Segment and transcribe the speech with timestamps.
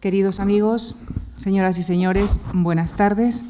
[0.00, 0.94] Queridos amigos,
[1.34, 3.44] señoras y señores, buenas tardes.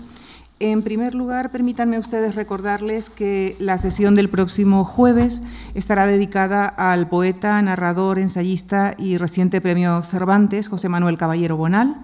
[0.60, 5.42] En primer lugar, permítanme ustedes recordarles que la sesión del próximo jueves
[5.74, 11.96] estará dedicada al poeta, narrador, ensayista y reciente premio Cervantes, José Manuel Caballero Bonal,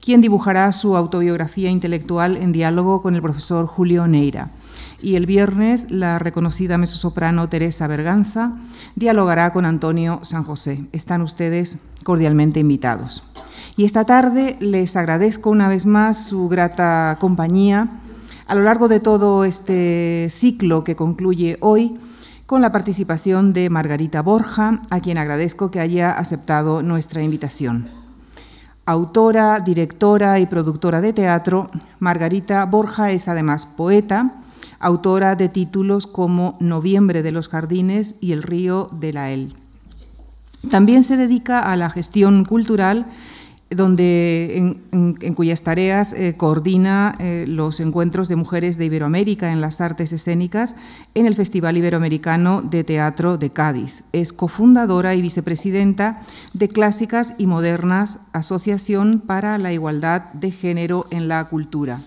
[0.00, 4.50] quien dibujará su autobiografía intelectual en diálogo con el profesor Julio Neira.
[5.00, 8.56] Y el viernes, la reconocida mezzosoprano Teresa Berganza
[8.96, 10.84] dialogará con Antonio San José.
[10.90, 13.22] Están ustedes cordialmente invitados.
[13.78, 18.00] Y esta tarde les agradezco una vez más su grata compañía
[18.46, 21.98] a lo largo de todo este ciclo que concluye hoy
[22.46, 27.88] con la participación de Margarita Borja, a quien agradezco que haya aceptado nuestra invitación.
[28.86, 34.36] Autora, directora y productora de teatro, Margarita Borja es además poeta,
[34.78, 39.54] autora de títulos como Noviembre de los Jardines y El río de la El.
[40.70, 43.06] También se dedica a la gestión cultural
[43.70, 44.56] donde,
[44.92, 50.12] en, cuyas tareas eh, coordina eh, los encuentros de mujeres de Iberoamérica en las artes
[50.12, 50.76] escénicas
[51.14, 54.04] en el Festival Iberoamericano de Teatro de Cádiz.
[54.12, 61.26] Es cofundadora y vicepresidenta de Clásicas y Modernas, Asociación para la Igualdad de Género en
[61.26, 62.00] la Cultura.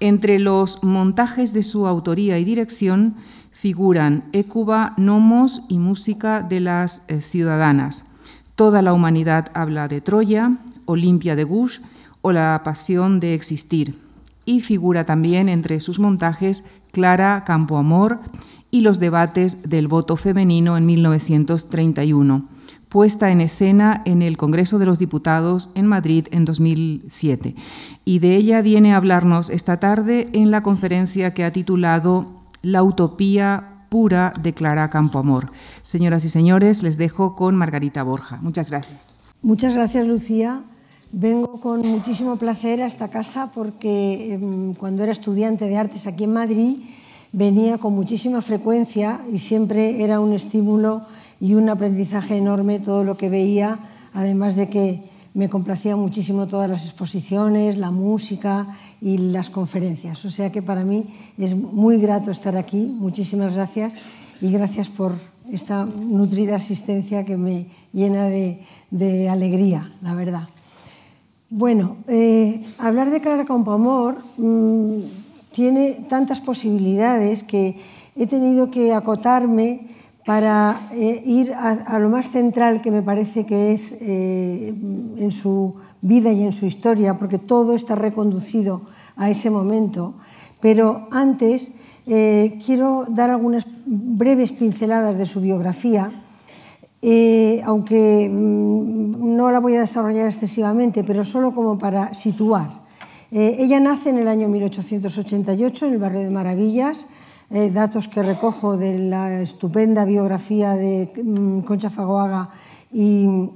[0.00, 3.16] Entre los montajes de su autoría y dirección
[3.52, 8.09] figuran Écuba, Nomos y Música de las eh, Ciudadanas.
[8.60, 11.78] Toda la humanidad habla de Troya, Olimpia de Gush
[12.20, 13.98] o La Pasión de Existir.
[14.44, 18.20] Y figura también entre sus montajes Clara Campoamor
[18.70, 22.48] y los debates del voto femenino en 1931,
[22.90, 27.54] puesta en escena en el Congreso de los Diputados en Madrid en 2007.
[28.04, 32.82] Y de ella viene a hablarnos esta tarde en la conferencia que ha titulado La
[32.82, 35.50] utopía pura de Clara Campoamor.
[35.82, 38.38] Señoras y señores, les dejo con Margarita Borja.
[38.40, 39.14] Muchas gracias.
[39.42, 40.62] Muchas gracias, Lucía.
[41.12, 46.24] Vengo con muchísimo placer a esta casa porque em, cuando era estudiante de artes aquí
[46.24, 46.76] en Madrid
[47.32, 51.02] venía con muchísima frecuencia y siempre era un estímulo
[51.40, 53.80] y un aprendizaje enorme todo lo que veía,
[54.14, 58.66] además de que me complacía muchísimo todas las exposiciones, la música
[59.00, 60.24] y las conferencias.
[60.24, 61.06] O sea que para mí
[61.38, 62.86] es muy grato estar aquí.
[62.86, 63.96] Muchísimas gracias
[64.40, 65.14] y gracias por
[65.50, 70.48] esta nutrida asistencia que me llena de, alegría, la verdad.
[71.48, 75.00] Bueno, eh, hablar de Clara Campoamor mmm,
[75.52, 77.76] tiene tantas posibilidades que
[78.16, 79.89] he tenido que acotarme
[80.30, 84.72] para eh, ir a, a, lo más central que me parece que es eh,
[85.18, 88.82] en su vida y en su historia, porque todo está reconducido
[89.16, 90.14] a ese momento.
[90.60, 91.72] Pero antes
[92.06, 96.12] eh, quiero dar algunas breves pinceladas de su biografía
[97.02, 102.70] eh, aunque mmm, no la voy a desarrollar excesivamente, pero solo como para situar.
[103.32, 107.06] Eh, ella nace en el año 1888 en el barrio de Maravillas,
[107.50, 112.50] eh, datos que recojo de la estupenda biografía de mmm, Concha Fagoaga
[112.92, 113.50] y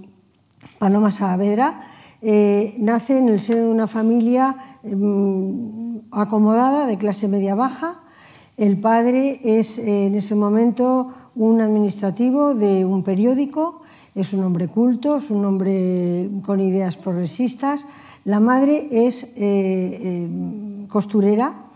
[0.79, 1.83] Paloma Saavedra.
[2.21, 8.01] Eh, nace en el seno de una familia mmm, acomodada de clase media-baja.
[8.57, 13.83] El padre es en ese momento un administrativo de un periódico,
[14.15, 17.87] es un hombre culto, es un hombre con ideas progresistas.
[18.25, 21.67] La madre es eh, eh, costurera,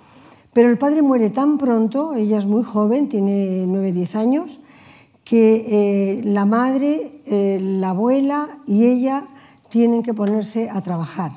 [0.52, 4.60] pero el padre muere tan pronto, ella es muy joven, tiene 9-10 años,
[5.24, 9.26] que eh, la madre, eh, la abuela y ella
[9.68, 11.32] tienen que ponerse a trabajar.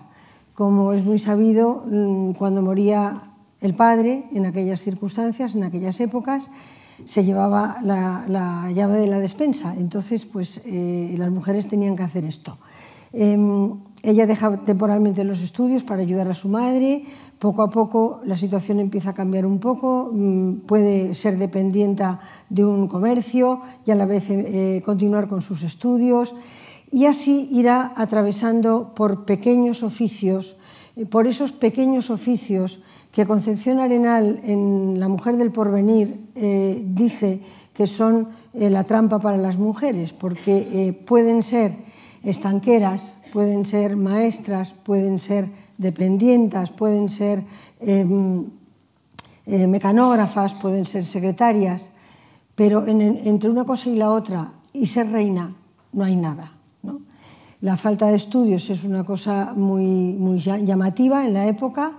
[0.54, 3.24] Como es muy sabido, mm, cuando moría
[3.60, 6.50] el padre, en aquellas circunstancias, en aquellas épocas,
[7.06, 9.76] se llevaba la, la llave de la despensa.
[9.76, 12.58] Entonces, pues eh, las mujeres tenían que hacer esto.
[14.04, 17.04] Ella deja temporalmente los estudios para ayudar a su madre.
[17.38, 20.10] Poco a poco la situación empieza a cambiar un poco.
[20.12, 22.04] Mm, puede ser dependiente
[22.50, 26.34] de un comercio y a la vez eh, continuar con sus estudios.
[26.92, 30.56] Y así irá atravesando por pequeños oficios,
[30.96, 32.82] eh, por esos pequeños oficios
[33.12, 37.42] que Concepción Arenal en La mujer del porvenir eh, dice
[37.74, 41.74] que son la trampa para las mujeres, porque pueden ser
[42.24, 47.44] estanqueras, pueden ser maestras, pueden ser dependientas, pueden ser
[47.80, 48.46] em,
[49.46, 51.90] eh, mecanógrafas, pueden ser secretarias,
[52.56, 55.56] pero en, entre una cosa y la otra y ser reina
[55.94, 56.54] no hay nada.
[57.62, 61.92] La falta de estudios es una cosa muy, muy llamativa en la época,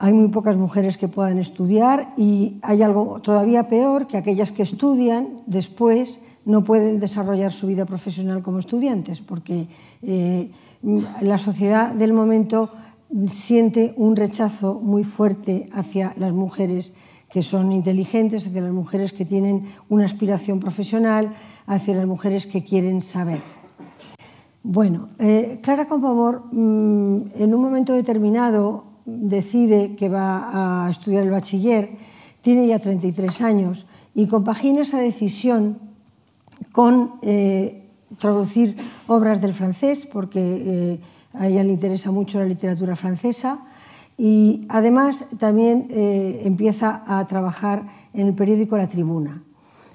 [0.00, 4.64] hay muy pocas mujeres que puedan estudiar y hay algo todavía peor que aquellas que
[4.64, 9.68] estudian después no pueden desarrollar su vida profesional como estudiantes, porque
[10.02, 10.50] eh,
[11.22, 12.70] la sociedad del momento
[13.28, 16.92] siente un rechazo muy fuerte hacia las mujeres
[17.30, 21.32] que son inteligentes, hacia las mujeres que tienen una aspiración profesional,
[21.66, 23.40] hacia las mujeres que quieren saber.
[24.62, 31.30] Bueno, eh, Clara Campoamor mm, en un momento determinado decide que va a estudiar el
[31.30, 31.90] bachiller,
[32.40, 35.78] tiene ya 33 años y compagina esa decisión
[36.72, 37.88] con eh,
[38.18, 38.76] traducir
[39.06, 41.00] obras del francés, porque eh,
[41.32, 43.60] a ella le interesa mucho la literatura francesa,
[44.16, 49.42] y además también eh, empieza a trabajar en el periódico La Tribuna.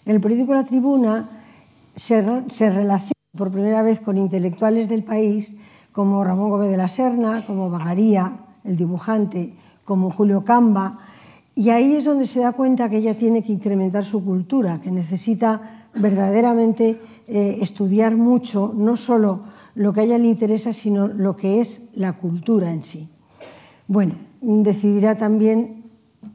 [0.06, 1.30] En el periódico La Tribuna
[1.96, 5.56] se, se relaciona por primera vez con intelectuales del país
[5.92, 9.54] como Ramón Gómez de la Serna, como Bagaría, el dibujante,
[9.86, 11.00] como Julio Camba,
[11.56, 14.92] y ahí es donde se da cuenta que ella tiene que incrementar su cultura, que
[14.92, 19.44] necesita verdaderamente eh, estudiar mucho, no solo
[19.76, 23.10] lo que a ella le interesa, sino lo que es la cultura en sí.
[23.88, 25.84] Bueno, decidirá también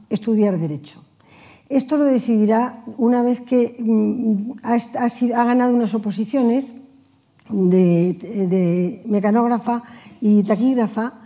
[0.09, 1.01] estudiar Derecho.
[1.67, 6.73] Esto lo decidirá una vez que mm, ha, ganado unas oposiciones
[7.49, 9.83] de mecanógrafa
[10.21, 11.25] y taquígrafa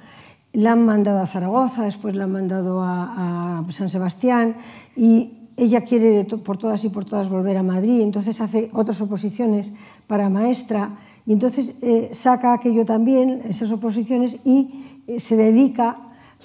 [0.54, 4.56] la han mandado a Zaragoza, después la han mandado a, San Sebastián
[4.96, 9.74] y ella quiere por todas y por todas volver a Madrid, entonces hace otras oposiciones
[10.08, 15.98] para maestra y entonces eh, saca aquello también, esas oposiciones, y eh, se dedica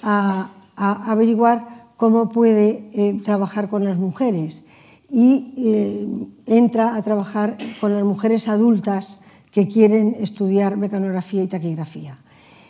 [0.03, 4.63] a, averiguar cómo puede eh, trabajar con las mujeres
[5.09, 5.53] y
[6.45, 9.19] entra a trabajar con las mujeres adultas
[9.51, 12.19] que quieren estudiar mecanografía y taquigrafía.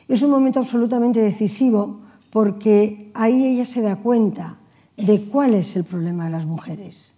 [0.07, 4.59] Es un momento absolutamente decisivo porque ahí ella se da cuenta
[4.97, 7.13] de cuál es el problema de las mujeres,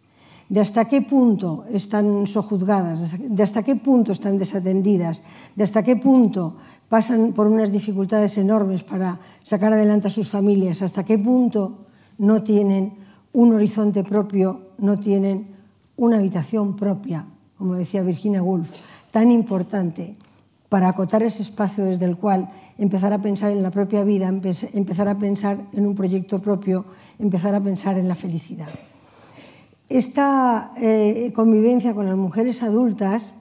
[0.49, 5.23] de hasta qué punto están sojuzgadas, de hasta qué punto están desatendidas,
[5.55, 6.55] de hasta qué punto
[6.89, 11.85] pasan por unas dificultades enormes para sacar adelante a sus familias, hasta qué punto
[12.17, 12.93] no tienen
[13.33, 15.55] un horizonte propio, no tienen
[15.97, 17.27] una habitación propia,
[17.57, 18.71] como decía Virginia Woolf,
[19.11, 20.15] tan importante
[20.69, 25.07] para acotar ese espacio desde el cual empezar a pensar en la propia vida, empezar
[25.07, 26.85] a pensar en un proyecto propio,
[27.19, 28.67] empezar a pensar en la felicidad.
[29.89, 33.33] Esta eh, convivencia con las mujeres adultas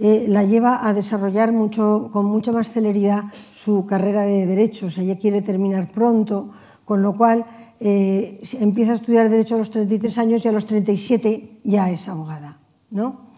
[0.00, 4.98] eh, la lleva a desarrollar mucho, con mucha más celeridad su carrera de derechos.
[4.98, 6.50] Ella quiere terminar pronto,
[6.84, 7.44] con lo cual
[7.78, 12.08] eh, empieza a estudiar derecho a los 33 años y a los 37 ya es
[12.08, 12.58] abogada.
[12.90, 13.29] ¿no?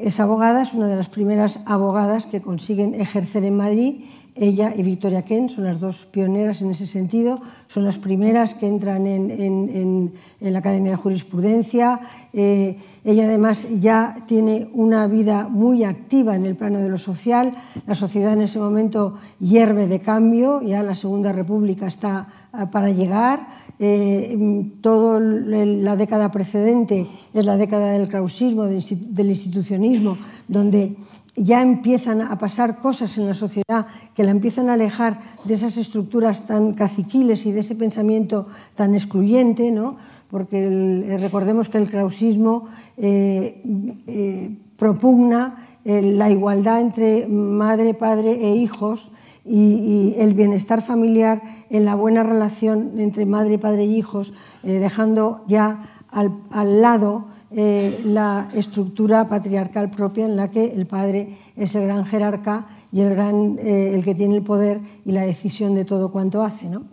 [0.00, 4.04] Es abogada, es una de las primeras abogadas que consiguen ejercer en Madrid.
[4.36, 8.66] Ella y Victoria Kent son las dos pioneras en ese sentido, son las primeras que
[8.66, 12.00] entran en, la Academia de Jurisprudencia.
[12.32, 17.54] Eh, ella además ya tiene una vida muy activa en el plano de lo social.
[17.86, 22.90] La sociedad en ese momento hierve de cambio, ya la Segunda República está ah, para
[22.90, 23.46] llegar
[23.78, 24.36] eh,
[24.80, 30.16] toda la década precedente es la década del krausismo, del institucionismo,
[30.46, 30.96] donde
[31.36, 35.76] ya empiezan a pasar cosas en la sociedad que la empiezan a alejar de esas
[35.76, 39.96] estructuras tan caciquiles y de ese pensamiento tan excluyente, ¿no?
[40.30, 42.66] porque eh, recordemos que el krausismo
[42.96, 43.62] eh,
[44.06, 49.10] eh, propugna la igualdad entre madre, padre e hijos
[49.44, 55.44] y, el bienestar familiar en la buena relación entre madre, padre y hijos, eh, dejando
[55.46, 57.26] ya al, lado
[57.56, 63.00] eh, la estructura patriarcal propia en la que el padre es el gran jerarca y
[63.00, 66.68] el, gran, eh, el que tiene el poder y la decisión de todo cuanto hace,
[66.68, 66.84] ¿no?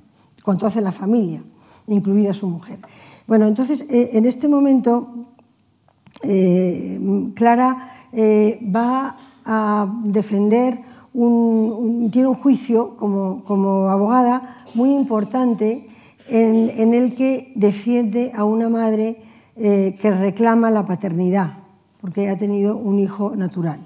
[0.44, 1.44] cuanto hace la familia,
[1.88, 2.80] incluida su mujer.
[3.27, 5.27] Bueno, entonces, en este momento,
[7.36, 7.91] Clara
[8.75, 10.80] va a defender
[11.13, 15.88] tiene un juicio como, abogada muy importante
[16.30, 19.22] en, el que defiende a una madre
[19.55, 21.58] eh, que reclama la paternidad,
[22.00, 23.79] porque ha tenido un hijo natural.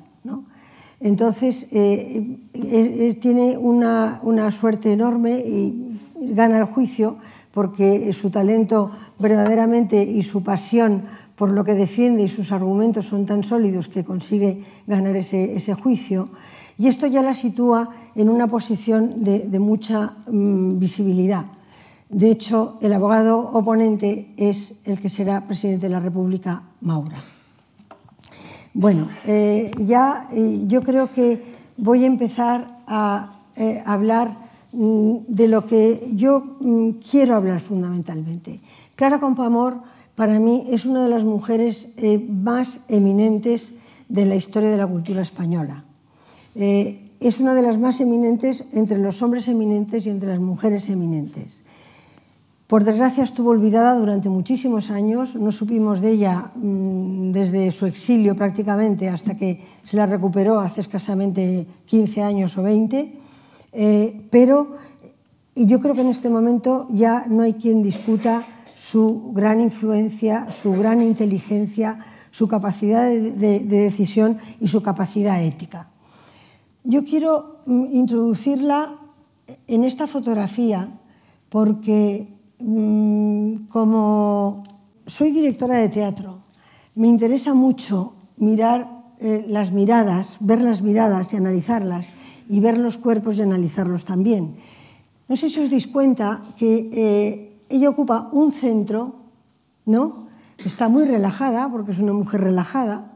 [1.01, 5.99] Entonces, eh, tiene una, una suerte enorme y
[6.33, 7.17] gana el juicio
[7.51, 11.03] porque su talento verdaderamente y su pasión
[11.35, 15.73] por lo que defiende y sus argumentos son tan sólidos que consigue ganar ese, ese
[15.73, 16.29] juicio.
[16.77, 21.45] Y esto ya la sitúa en una posición de, mucha mm, visibilidad.
[22.09, 27.17] De hecho, el abogado oponente es el que será presidente de la República, Maura.
[28.73, 31.41] Bueno, eh, ya eh, yo creo que
[31.77, 34.37] voy a empezar a eh, hablar
[34.73, 38.59] mm, de lo que yo mm, quiero hablar fundamentalmente.
[38.95, 39.81] Clara Compamor
[40.15, 41.89] para mí es una de las mujeres
[42.29, 43.73] más eminentes
[44.07, 45.83] de la historia de la cultura española.
[46.55, 51.64] Es una de las más eminentes entre los hombres eminentes y entre las mujeres eminentes.
[52.67, 58.35] Por desgracia estuvo olvidada durante muchísimos años, no supimos de ella mm, desde su exilio
[58.35, 63.19] prácticamente hasta que se la recuperó hace escasamente 15 años o 20,
[63.71, 64.77] eh, pero
[65.55, 70.73] yo creo que en este momento ya no hay quien discuta su gran influencia, su
[70.73, 71.99] gran inteligencia,
[72.31, 75.91] su capacidad de, de, de decisión y su capacidad ética.
[76.83, 78.97] Yo quiero mm, introducirla
[79.67, 80.99] en esta fotografía
[81.49, 82.34] porque
[83.69, 84.63] como
[85.05, 86.39] soy directora de teatro,
[86.95, 92.05] me interesa mucho mirar eh, las miradas, ver las miradas y analizarlas,
[92.49, 94.55] y ver los cuerpos y analizarlos también.
[95.27, 99.15] No sé si os dais cuenta que eh, ella ocupa un centro,
[99.85, 100.27] ¿no?
[100.63, 103.11] Está muy relajada, porque es una mujer relajada,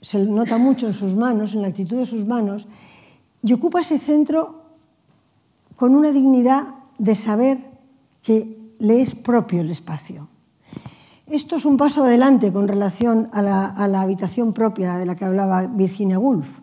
[0.00, 2.66] se nota mucho en sus manos, en la actitud de sus manos,
[3.42, 4.62] y ocupa ese centro
[5.76, 7.58] con una dignidad de saber
[8.22, 10.28] que le es propio el espacio.
[11.26, 15.66] Esto es un paso adelante con relación a la, habitación propia de la que hablaba
[15.66, 16.58] Virginia Woolf,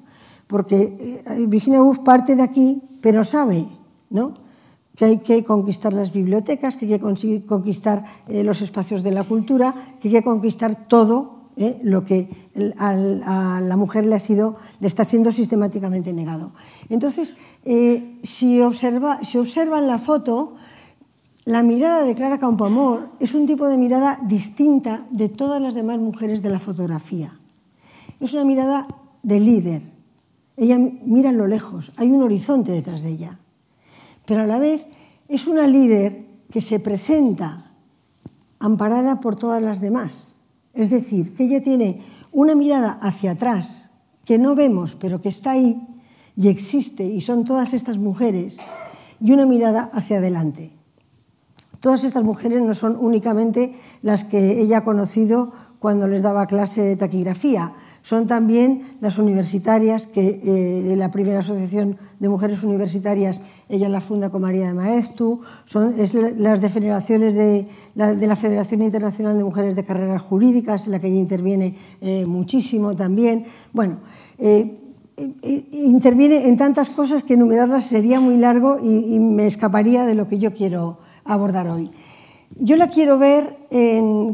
[0.45, 3.67] porque eh, Virginia Woolf parte de aquí, pero sabe
[4.11, 4.35] ¿no?
[4.95, 9.23] que hay que conquistar las bibliotecas, que hay que conquistar eh, los espacios de la
[9.23, 12.29] cultura, que hay que conquistar todo eh, lo que
[12.77, 16.51] a, la mujer le, ha sido, le está siendo sistemáticamente negado.
[16.89, 17.33] Entonces,
[18.23, 20.55] si, observa, si observan la foto,
[21.45, 25.99] la mirada de Clara Campoamor es un tipo de mirada distinta de todas las demás
[25.99, 27.39] mujeres de la fotografía.
[28.19, 28.87] Es una mirada
[29.23, 29.81] de líder.
[30.57, 33.39] Ella mira a lo lejos, hay un horizonte detrás de ella.
[34.25, 34.85] Pero a la vez
[35.27, 37.71] es una líder que se presenta
[38.59, 40.35] amparada por todas las demás.
[40.73, 43.91] Es decir, que ella tiene una mirada hacia atrás
[44.25, 45.81] que no vemos, pero que está ahí
[46.35, 48.57] y existe, y son todas estas mujeres,
[49.19, 50.78] y una mirada hacia adelante.
[51.79, 56.81] Todas estas mujeres no son únicamente las que ella ha conocido cuando les daba clase
[56.81, 63.89] de taquigrafía, son también las universitarias, que eh, la primera asociación de mujeres universitarias ella
[63.89, 65.95] la funda con María de Maestu, son
[66.37, 70.93] las de federaciones de la, de la, Federación Internacional de Mujeres de Carreras Jurídicas, en
[70.93, 73.45] la que ella interviene eh, muchísimo también.
[73.73, 73.99] Bueno,
[74.37, 74.85] eh
[75.73, 80.29] interviene en tantas cosas que enumerarlas sería muy largo y, y me escaparía de lo
[80.29, 80.99] que yo quiero
[81.33, 81.91] abordar hoy.
[82.59, 83.57] Yo la quiero ver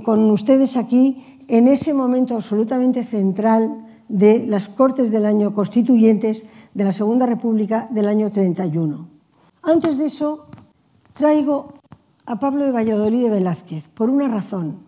[0.03, 6.83] con ustedes aquí en ese momento absolutamente central de las Cortes del año constituyentes de
[6.83, 9.07] la Segunda República del año 31.
[9.63, 10.45] Antes de eso,
[11.13, 11.73] traigo
[12.25, 14.79] a Pablo de Valladolid de Velázquez, por una razón.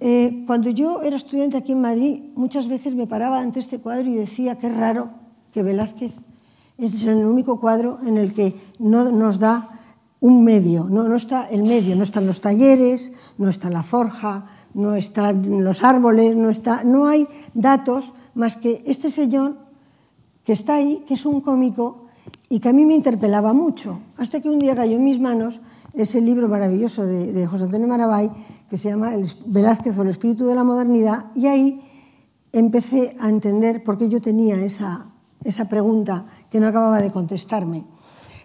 [0.00, 4.08] Eh, cuando yo era estudiante aquí en Madrid, muchas veces me paraba ante este cuadro
[4.08, 5.10] y decía es raro
[5.52, 6.12] que Velázquez
[6.78, 9.68] es el único cuadro en el que no nos da
[10.22, 14.46] un medio, no, no está el medio, no están los talleres, no está la forja,
[14.72, 19.56] no están los árboles, no, está, no hay datos más que este señor
[20.44, 22.06] que está ahí, que es un cómico
[22.48, 25.60] y que a mí me interpelaba mucho, hasta que un día cayó en mis manos
[25.92, 28.30] ese libro maravilloso de, José Antonio Maravay,
[28.70, 31.82] que se llama el Velázquez o el espíritu de la modernidad, y ahí
[32.52, 35.06] empecé a entender por qué yo tenía esa,
[35.42, 37.84] esa pregunta que no acababa de contestarme.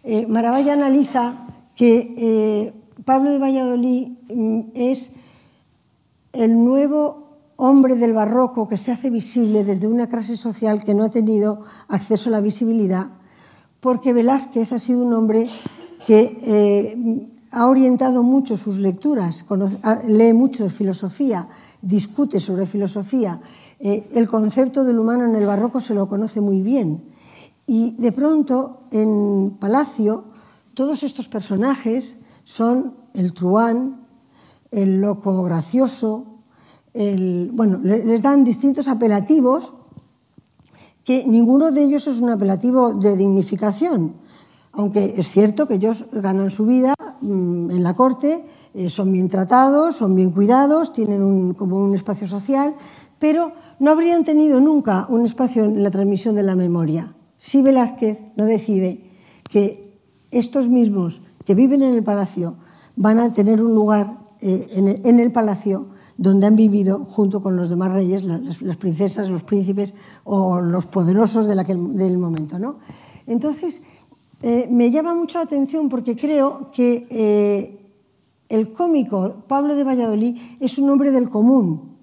[0.04, 1.47] Eh, analiza
[1.78, 2.74] que eh,
[3.06, 5.12] Pablo de Valladolid mm, es
[6.34, 11.04] el nuevo hombre del barroco que se hace visible desde una clase social que no
[11.04, 13.08] ha tenido acceso a la visibilidad,
[13.80, 15.48] porque Velázquez ha sido un hombre
[16.06, 21.48] que eh, ha orientado mucho sus lecturas, conoce, lee mucho de filosofía,
[21.82, 23.40] discute sobre filosofía,
[23.80, 27.04] eh, el concepto del humano en el barroco se lo conoce muy bien.
[27.68, 30.37] Y de pronto en Palacio
[30.78, 34.06] todos estos personajes son el truán,
[34.70, 36.44] el loco gracioso,
[36.94, 39.74] el, bueno, les dan distintos apelativos
[41.04, 44.18] que ninguno de ellos es un apelativo de dignificación,
[44.72, 49.30] aunque es cierto que ellos ganan su vida mm, en la corte, eh, son bien
[49.30, 52.76] tratados, son bien cuidados, tienen como un espacio social,
[53.18, 57.16] pero no habrían tenido nunca un espacio en la transmisión de la memoria.
[57.36, 59.10] Si Velázquez no decide
[59.50, 59.87] que
[60.32, 62.56] estos mismos que viven en el palacio
[62.96, 67.70] van a tener un lugar eh, en, el, palacio donde han vivido junto con los
[67.70, 69.94] demás reyes, las, princesas, los príncipes
[70.24, 72.60] o los poderosos de del momento.
[72.60, 72.78] ¿no?
[73.26, 73.82] Entonces,
[74.42, 77.74] eh, me llama mucho la atención porque creo que eh,
[78.50, 81.97] El cómico Pablo de Valladolid es un hombre del común.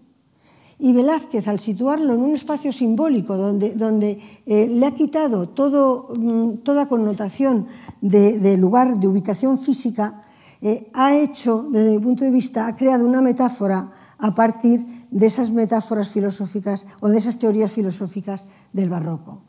[0.78, 6.88] Y Velázquez, al situarlo en un espacio simbólico donde, eh, le ha quitado mm, toda
[6.88, 7.68] connotación
[8.00, 10.22] de, de, lugar, de ubicación física,
[10.60, 15.26] eh, ha hecho, desde mi punto de vista, ha creado una metáfora a partir de
[15.26, 19.42] esas metáforas filosóficas o de esas teorías filosóficas del barroco.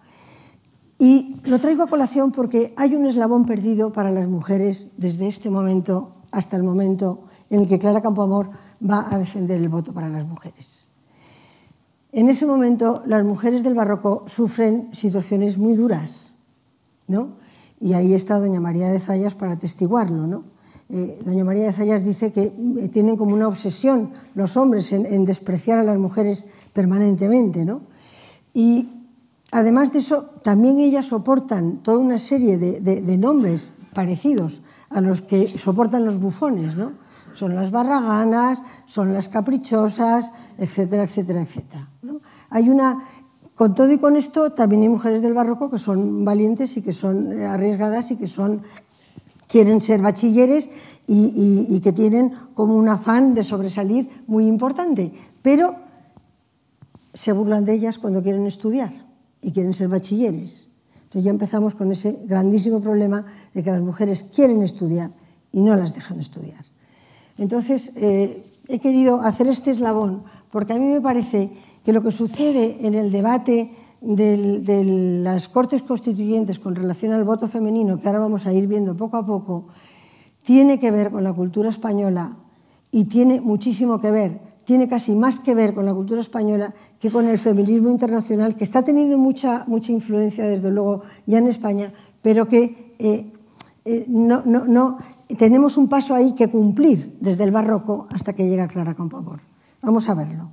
[1.00, 5.50] Y lo traigo a colación porque hay un eslabón perdido para las mujeres desde este
[5.50, 8.50] momento hasta el momento en el que Clara Campoamor
[8.84, 10.85] va a defender el voto para las mujeres.
[12.16, 16.36] En ese momento las mujeres del barroco sufren situaciones muy duras,
[17.10, 17.36] ¿no?
[17.78, 20.46] Y ahí está doña María de Zayas para atestiguarlo, ¿no?
[20.88, 25.26] Eh, doña María de Zayas dice que eh, tienen como una obsesión los hombres en,
[25.26, 27.82] despreciar a las mujeres permanentemente, ¿no?
[28.54, 28.88] Y
[29.52, 35.02] además de eso, también ellas soportan toda una serie de, de, de nombres parecidos a
[35.02, 36.94] los que soportan los bufones, ¿no?
[37.36, 41.90] Son las barraganas, son las caprichosas, etcétera, etcétera, etcétera.
[42.50, 43.04] Hay una,
[43.56, 46.94] con todo y con esto, también hay mujeres del barroco que son valientes y que
[46.94, 48.64] son eh, arriesgadas y que son,
[49.50, 50.70] quieren ser bachilleres
[51.08, 55.12] y, y que tienen como un afán de sobresalir muy importante,
[55.42, 55.76] pero
[57.14, 58.92] se burlan de ellas cuando quieren estudiar
[59.42, 60.70] y quieren ser bachilleres.
[61.04, 65.12] Entonces ya empezamos con ese grandísimo problema de que las mujeres quieren estudiar
[65.52, 66.65] y no las dejan estudiar.
[67.38, 71.52] Entonces, eh, he querido hacer este eslabón porque a mí me parece
[71.84, 74.84] que lo que sucede en el debate de,
[75.24, 79.18] las Cortes Constituyentes con relación al voto femenino, que ahora vamos a ir viendo poco
[79.18, 79.68] a poco,
[80.44, 82.38] tiene que ver con la cultura española
[82.92, 87.12] y tiene muchísimo que ver, tiene casi más que ver con la cultura española que
[87.12, 91.92] con el feminismo internacional, que está teniendo mucha, mucha influencia, desde luego, ya en España,
[92.22, 93.34] pero que eh,
[93.86, 94.98] eh, no, no,
[95.38, 99.42] tenemos un paso ahí que cumplir desde el barroco hasta que llega Clara Campoamor.
[99.84, 100.52] Vamos a verlo.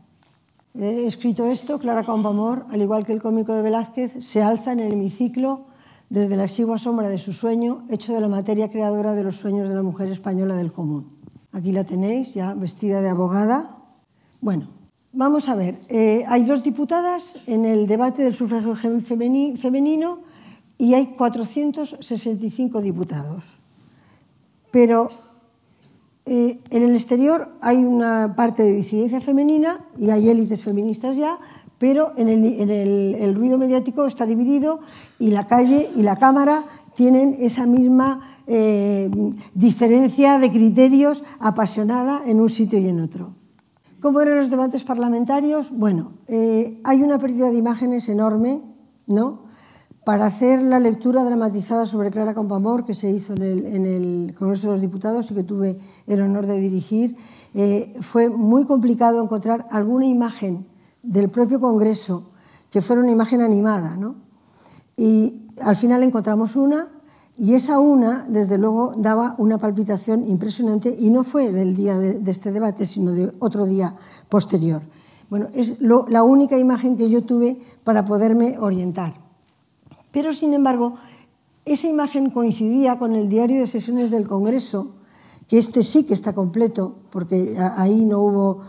[0.75, 4.81] He escrito esto, Clara Campoamor, al igual que el cómico de Velázquez, se alza en
[4.81, 5.65] el hemiciclo
[6.11, 9.67] desde la exigua sombra de su sueño, hecho de la materia creadora de los sueños
[9.67, 11.17] de la mujer española del común.
[11.53, 13.79] Aquí la tenéis, ya vestida de abogada.
[14.43, 14.69] Bueno,
[15.13, 15.81] vamos a ver.
[15.89, 20.21] Eh, hay dos diputadas en el debate del sufragio femenino
[20.83, 23.61] y hay 465 diputados.
[24.73, 25.11] Pero
[26.27, 31.39] eh, en el exterior hay una parte de disidencia femenina y hay élites feministas ya,
[31.79, 34.81] pero en, el, ruido mediático está dividido
[35.21, 36.65] y la calle y la Cámara
[36.97, 39.09] tienen esa misma eh,
[39.55, 43.37] diferencia de criterios apasionada en un sitio y en otro.
[44.01, 45.71] ¿Cómo eran los debates parlamentarios?
[45.71, 48.61] Bueno, eh, hay una pérdida de imágenes enorme,
[49.07, 49.42] ¿no?
[50.05, 54.73] Para hacer la lectura dramatizada sobre Clara Campoamor que se hizo en el, Congreso de
[54.73, 57.17] los Diputados y que tuve el honor de dirigir,
[57.55, 60.67] eh, fue muy complicado encontrar alguna imagen
[61.03, 62.31] del propio Congreso
[62.71, 63.97] que fuera una imagen animada.
[63.97, 64.17] ¿no?
[64.97, 66.89] Y al final encontramos una
[67.37, 72.31] y esa una, desde luego, daba una palpitación impresionante y no fue del día de,
[72.31, 73.97] este debate, sino de otro día
[74.29, 74.83] posterior.
[75.31, 79.22] Bueno, es la única imagen que yo tuve para poderme orientar.
[80.13, 80.95] Pero, sin embargo,
[81.65, 84.95] esa imagen coincidía con el diario de sesiones del Congreso,
[85.49, 88.63] que este sí que está completo, porque ahí no hubo,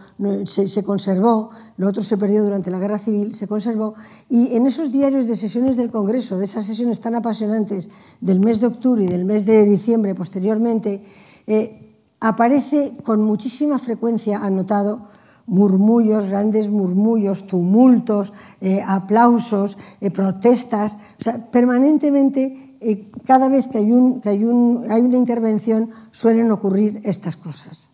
[0.45, 3.93] se, conservó, lo otro se perdió durante la Guerra Civil, se conservó,
[4.29, 8.60] y en esos diarios de sesiones del Congreso, de esas sesiones tan apasionantes del mes
[8.60, 11.01] de octubre y del mes de diciembre posteriormente,
[11.47, 15.08] eh, aparece con muchísima frecuencia anotado
[15.45, 20.97] murmullos, grandes murmullos, tumultos, eh, aplausos, eh, protestas.
[21.19, 25.89] O sea, permanentemente, eh, cada vez que, hay, un, que hay, un, hay, una intervención,
[26.12, 27.91] suelen ocurrir estas cosas.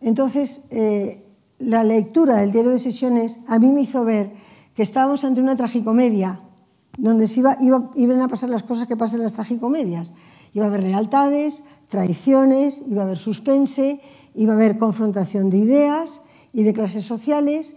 [0.00, 0.60] Entonces,
[1.58, 4.34] la lectura del diario de sesiones a mí me hizo ver
[4.74, 6.40] que estábamos ante una tragicomedia,
[6.98, 10.10] donde se iba, iba, iban a pasar las cosas que pasan en las tragicomedias.
[10.52, 14.00] Iba a haber lealtades, traiciones, iba a haber suspense,
[14.36, 16.20] iba a haber confrontación de ideas
[16.52, 17.74] y de clases sociales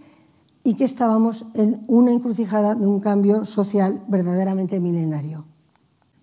[0.62, 5.46] y que estábamos en una encrucijada de un cambio social verdaderamente milenario.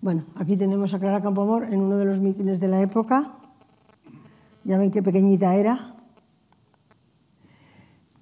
[0.00, 3.34] Bueno, aquí tenemos a Clara Campoamor en uno de los mítines de la época.
[4.62, 5.96] Ya ven qué pequeñita era.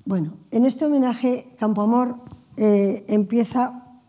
[0.07, 2.17] Bueno, en este homenaje Campoamor
[2.57, 4.01] eh, empieza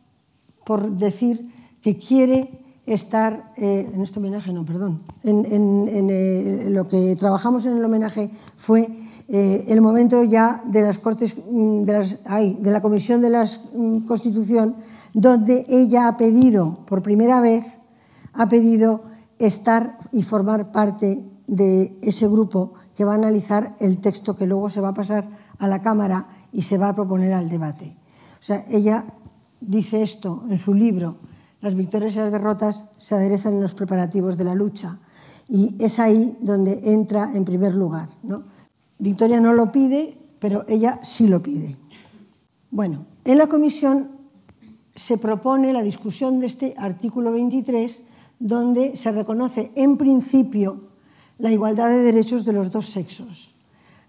[0.65, 6.87] por decir que quiere estar, eh, en este homenaje no, perdón, en, en, eh, lo
[6.87, 8.87] que trabajamos en el homenaje fue
[9.27, 13.45] eh, el momento ya de las Cortes, mm, de, las, de la Comisión de la
[13.73, 14.77] mm, Constitución,
[15.13, 17.79] donde ella ha pedido, por primera vez,
[18.33, 19.03] ha pedido
[19.37, 24.69] estar y formar parte de ese grupo que va a analizar el texto que luego
[24.69, 27.97] se va a pasar a la Cámara y se va a proponer al debate.
[28.39, 29.05] O sea, ella
[29.59, 31.17] dice esto en su libro,
[31.67, 34.99] Las victorias y las derrotas se aderezan en los preparativos de la lucha.
[35.49, 38.07] Y es ahí donde entra en primer lugar.
[38.99, 41.75] Victoria no lo pide, pero ella sí lo pide.
[42.71, 44.11] Bueno, en la comisión
[44.95, 47.99] se propone la discusión de este artículo 23,
[48.39, 50.87] donde se reconoce en principio
[51.37, 53.53] la igualdad de derechos de los dos sexos.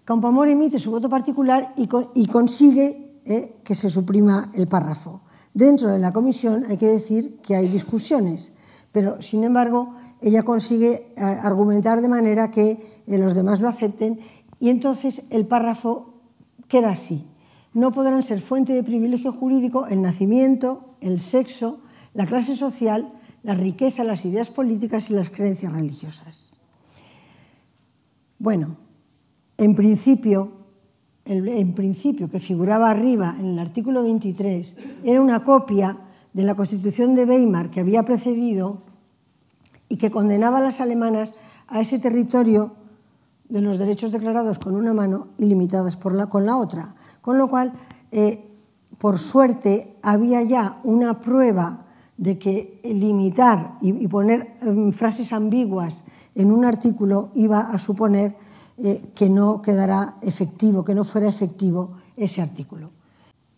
[0.05, 1.87] Campoamor emite su voto particular y,
[2.27, 5.23] consigue eh, que se suprima el párrafo.
[5.59, 8.53] Dentro de la comisión hay que decir que hay discusiones,
[8.93, 14.21] pero sin embargo ella consigue eh, argumentar de manera que eh, los demás lo acepten
[14.61, 16.13] y entonces el párrafo
[16.69, 17.27] queda así.
[17.73, 21.79] No podrán ser fuente de privilegio jurídico el nacimiento, el sexo,
[22.13, 23.11] la clase social,
[23.43, 26.51] la riqueza, las ideas políticas y las creencias religiosas.
[28.37, 28.77] Bueno,
[29.57, 30.53] en principio,
[31.29, 35.97] en principio que figuraba arriba en el artículo 23 era una copia
[36.33, 38.77] de la Constitución de Weimar que había precedido
[39.89, 41.33] y que condenaba a las alemanas
[41.67, 42.73] a ese territorio
[43.47, 46.95] de los derechos declarados con una mano y limitadas con la otra.
[47.21, 47.73] Con lo cual,
[48.11, 48.43] eh,
[48.97, 51.85] por suerte, había ya una prueba
[52.17, 56.03] de que limitar y, poner em, frases ambiguas
[56.35, 58.35] en un artículo iba a suponer
[58.83, 62.91] eh, que no quedara efectivo, que no fuera efectivo ese artículo.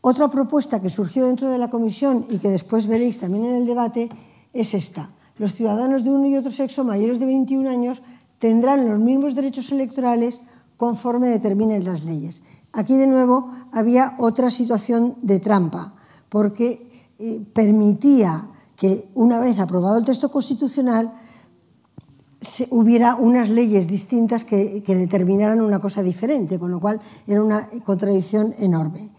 [0.02, 3.66] Otra propuesta que surgió dentro de la comisión y que después veréis también en el
[3.66, 4.10] debate
[4.54, 5.10] es esta
[5.42, 8.04] los ciudadanos de uno y otro sexo mayores de 21 años
[8.38, 10.42] tendrán los mismos derechos electorales
[10.78, 12.44] conforme determinen las leyes.
[12.74, 15.96] Aquí de nuevo había otra situación de trampa,
[16.30, 21.12] porque eh, permitía que una vez aprobado el texto constitucional
[22.70, 28.54] hubiera unas leyes distintas que determinaran una cosa diferente, con lo cual era una contradicción
[28.60, 29.12] enorme.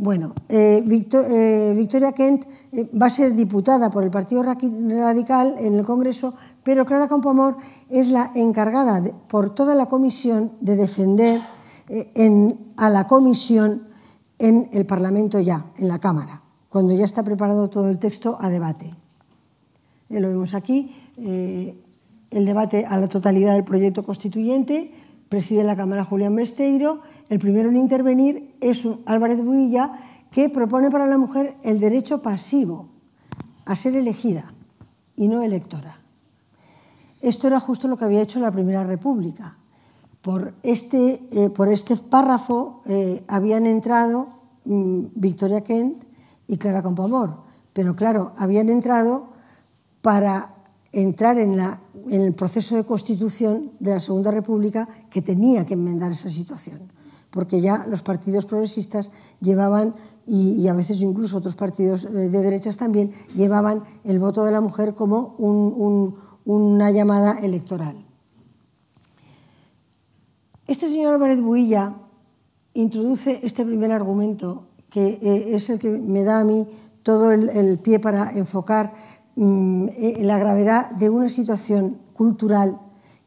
[0.00, 5.74] Bueno, eh, eh, Victoria Kent eh, va a ser diputada por el Partido Radical en
[5.74, 6.32] el Congreso,
[6.64, 7.58] pero Clara Campoamor
[7.90, 11.42] es la encargada por toda la comisión de defender
[12.78, 13.88] a la comisión
[14.38, 18.48] en el Parlamento ya, en la Cámara, cuando ya está preparado todo el texto a
[18.48, 18.94] debate.
[20.08, 20.96] lo vemos aquí,
[22.30, 24.94] el debate a la totalidad del proyecto constituyente,
[25.28, 29.98] preside la Cámara Julián Besteiro, el primero en intervenir es Álvarez Builla,
[30.30, 32.88] que propone para la mujer el derecho pasivo
[33.64, 34.52] a ser elegida
[35.16, 36.00] y no electora.
[37.20, 39.58] Esto era justo lo que había hecho la Primera República.
[40.22, 44.28] Por este, eh, por este párrafo eh, habían entrado
[44.64, 46.04] mm, Victoria Kent
[46.46, 49.28] y Clara Campoamor, pero claro, habían entrado
[50.02, 50.54] para
[50.92, 51.58] entrar en,
[52.10, 56.80] el proceso de constitución de la Segunda República que tenía que enmendar esa situación
[57.30, 59.94] porque ya los partidos progresistas llevaban,
[60.26, 64.60] y, a veces incluso otros partidos eh, de derechas también, llevaban el voto de la
[64.60, 65.36] mujer como
[66.44, 68.04] una llamada electoral.
[70.66, 71.96] Este señor Álvarez Builla
[72.74, 76.66] introduce este primer argumento, que eh, es el que me da a mí
[77.02, 78.92] todo el, pie para enfocar
[79.40, 82.78] la gravedad de una situación cultural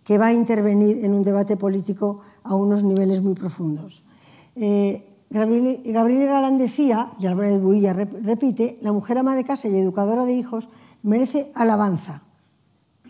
[0.03, 4.03] que va a intervenir en un debate político a unos niveles muy profundos.
[4.55, 5.81] Eh, Gabriel,
[6.27, 10.69] Galán decía, y Álvarez Builla repite, la mujer ama de casa y educadora de hijos
[11.01, 12.21] merece alabanza,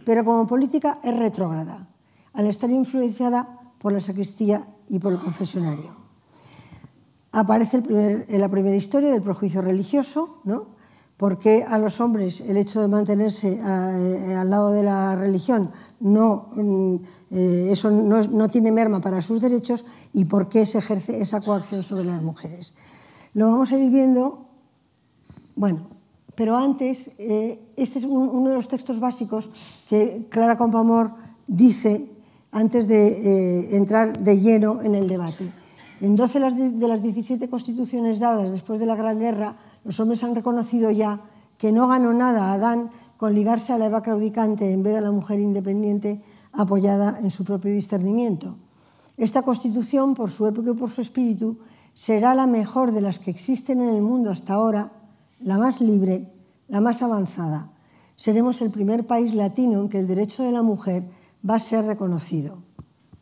[0.06, 1.90] pero como política es retrógrada,
[2.32, 5.92] al estar influenciada por la sacristía y por el confesionario.
[7.34, 10.68] Aparece en la primera historia del prejuicio religioso, ¿no?
[11.18, 16.50] Porque a los hombres el hecho de mantenerse eh, al lado de la religión no,
[16.56, 16.96] mm,
[17.32, 21.84] eh, eso no, tiene merma para sus derechos y por qué se ejerce esa coacción
[21.84, 22.76] sobre las mujeres.
[23.34, 24.50] Lo vamos a ir viendo,
[25.56, 25.88] bueno,
[26.36, 29.50] pero antes, eh, este es uno de los textos básicos
[29.88, 31.12] que Clara Compamor
[31.48, 32.10] dice
[32.52, 35.50] antes de entrar de lleno en el debate.
[36.02, 40.36] En 12 de las 17 constituciones dadas después de la Gran Guerra, los hombres han
[40.36, 41.22] reconocido ya
[41.58, 45.02] que no ganó nada Adán con ligarse a la Eva claudicante en vez de a
[45.04, 48.56] la mujer independiente apoyada en su propio discernimiento.
[49.18, 51.58] Esta constitución, por su época y por su espíritu,
[51.94, 54.92] será la mejor de las que existen en el mundo hasta ahora,
[55.40, 56.34] la más libre,
[56.68, 57.72] la más avanzada.
[58.16, 61.04] Seremos el primer país latino en que el derecho de la mujer
[61.48, 62.64] va a ser reconocido.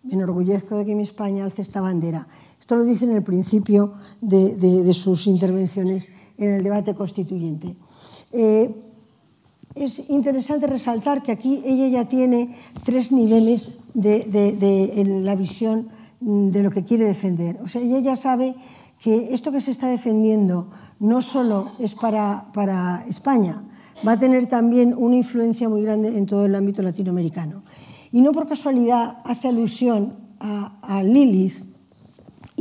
[0.03, 2.27] Me enorgullezco de que mi España alce esta bandera.
[2.61, 7.75] Esto lo dice en el principio de, sus intervenciones en el debate constituyente.
[8.31, 8.73] Eh,
[9.73, 15.89] es interesante resaltar que aquí ella ya tiene tres niveles de, en la visión
[16.21, 17.59] de lo que quiere defender.
[17.63, 18.53] O sea, ella ya sabe
[19.01, 20.69] que esto que se está defendiendo
[20.99, 23.63] no solo es para, para España,
[24.07, 27.63] va a tener también una influencia muy grande en todo el ámbito latinoamericano.
[28.11, 31.70] Y no por casualidad hace alusión a, Lilith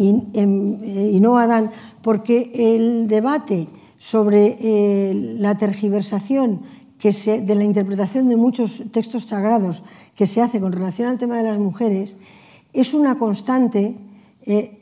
[0.00, 1.70] y, y, no Adán,
[2.02, 6.62] porque el debate sobre eh, la tergiversación
[6.98, 9.82] que se, de la interpretación de muchos textos sagrados
[10.14, 12.16] que se hace con relación al tema de las mujeres
[12.72, 13.96] es una constante.
[14.46, 14.78] Eh,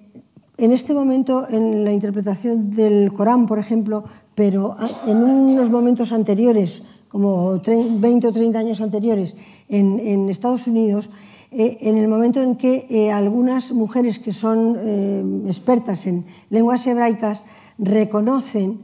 [0.56, 4.04] en este momento, en la interpretación del Corán, por ejemplo,
[4.34, 4.76] pero
[5.06, 9.36] en unos momentos anteriores, como 20 o 30 años anteriores,
[9.68, 11.10] en, Estados Unidos,
[11.50, 16.86] eh, en el momento en que eh, algunas mujeres que son eh, expertas en lenguas
[16.86, 17.44] hebraicas
[17.78, 18.80] reconocen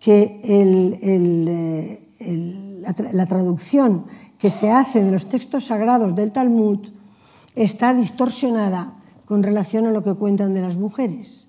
[0.00, 4.04] que el, el, eh, el, la, la, traducción
[4.38, 6.88] que se hace de los textos sagrados del Talmud
[7.54, 11.48] está distorsionada con relación a lo que cuentan de las mujeres.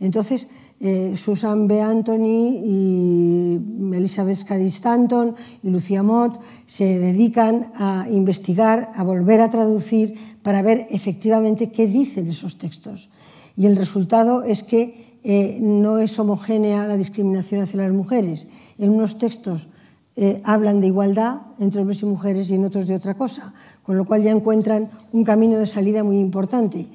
[0.00, 0.48] Entonces,
[0.80, 1.80] eh, Susan B.
[1.80, 3.60] Anthony y
[3.94, 10.62] Elizabeth Cady Stanton y Lucia Mott se dedican a investigar, a volver a traducir para
[10.62, 13.10] ver efectivamente qué dicen esos textos.
[13.56, 18.48] Y el resultado es que eh, no es homogénea la discriminación hacia las mujeres.
[18.76, 19.68] En unos textos
[20.16, 23.96] eh, hablan de igualdad entre hombres y mujeres y en otros de otra cosa, con
[23.96, 26.86] lo cual ya encuentran un camino de salida muy importante.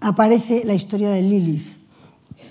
[0.00, 1.76] Aparece la historia de Lilith,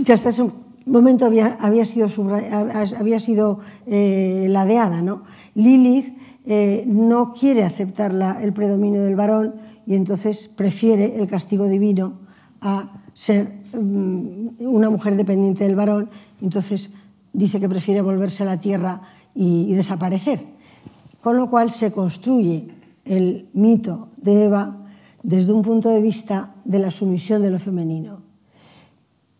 [0.06, 0.50] que hasta ese
[0.86, 5.02] momento había, había sido, eh, ladeada.
[5.02, 5.24] ¿no?
[5.54, 9.56] Lilith eh, no quiere aceptar el predominio del varón
[9.86, 12.20] y entonces prefiere el castigo divino
[12.62, 16.10] a ser mm, una mujer dependiente del varón.
[16.42, 16.92] Entonces
[17.34, 19.02] dice que prefiere volverse a la tierra
[19.34, 20.46] y, desaparecer.
[21.22, 22.70] Con lo cual se construye
[23.04, 24.85] el mito de Eva
[25.26, 28.22] desde un punto de vista de la sumisión de lo femenino.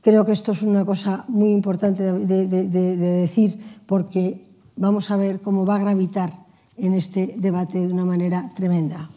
[0.02, 4.42] Creo que esto es una cosa muy importante de, de, de, de decir porque
[4.76, 6.34] vamos a ver cómo va a gravitar
[6.78, 9.12] en este debate de una manera tremenda.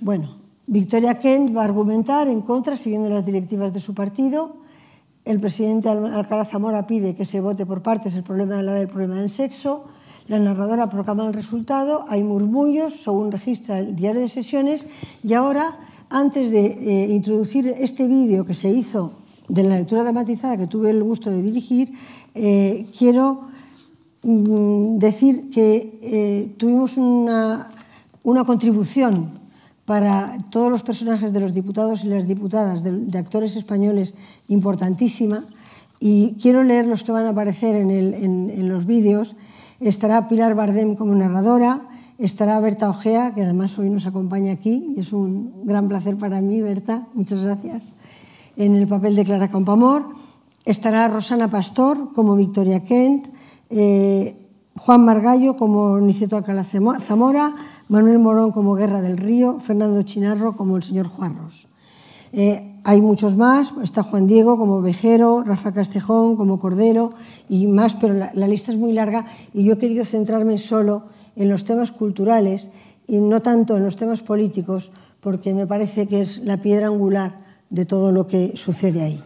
[0.00, 4.56] Bueno, Victoria Kent va a argumentar en contra, siguiendo las directivas de su partido.
[5.24, 8.88] El presidente Alcalá Zamora pide que se vote por partes el problema de la del
[8.88, 9.84] problema del sexo.
[10.28, 14.86] La narradora proclama el resultado, hay murmullos, según registra el diario de sesiones,
[15.22, 15.78] y ahora
[16.10, 19.14] antes de eh, introducir este vídeo que se hizo
[19.48, 21.92] de la lectura dramatizada que tuve el gusto de dirigir,
[22.34, 23.42] eh, quiero
[24.22, 27.70] mm, decir que eh, tuvimos una,
[28.22, 29.30] una contribución
[29.86, 34.14] para todos los personajes de los diputados y las diputadas, de, actores españoles,
[34.48, 35.44] importantísima.
[36.00, 39.36] Y quiero leer los que van a aparecer en, los vídeos.
[39.78, 41.80] Estará Pilar Bardem como narradora,
[42.18, 46.40] estará Berta Ojea, que además hoy nos acompaña aquí, y es un gran placer para
[46.40, 47.92] mí, Berta, muchas gracias,
[48.56, 50.04] en el papel de Clara Campamor.
[50.64, 53.28] Estará Rosana Pastor como Victoria Kent,
[53.70, 54.34] eh,
[54.76, 57.54] Juan Margallo como Niceto Alcalá Zamora,
[57.88, 61.68] Manuel Morón como Guerra del Río, Fernando Chinarro como el señor Juarros.
[62.32, 67.10] Eh, hay muchos más, está Juan Diego como Vejero, Rafa Castejón como Cordero
[67.48, 71.04] y más, pero la, la lista es muy larga y yo he querido centrarme solo
[71.36, 72.70] en los temas culturales
[73.06, 77.32] y no tanto en los temas políticos, porque me parece que es la piedra angular
[77.70, 79.22] de todo lo que sucede ahí.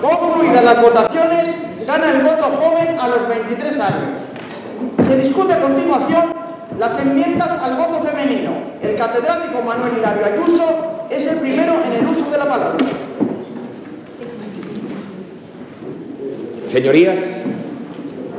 [0.00, 1.54] Concluidas las votaciones,
[1.86, 5.06] gana el voto joven a los 23 años.
[5.06, 6.32] Se discute a continuación
[6.78, 8.52] las enmiendas al voto femenino.
[8.80, 12.76] El catedrático Manuel Hilario Ayuso es el primero en el uso de la palabra.
[16.68, 17.18] Señorías,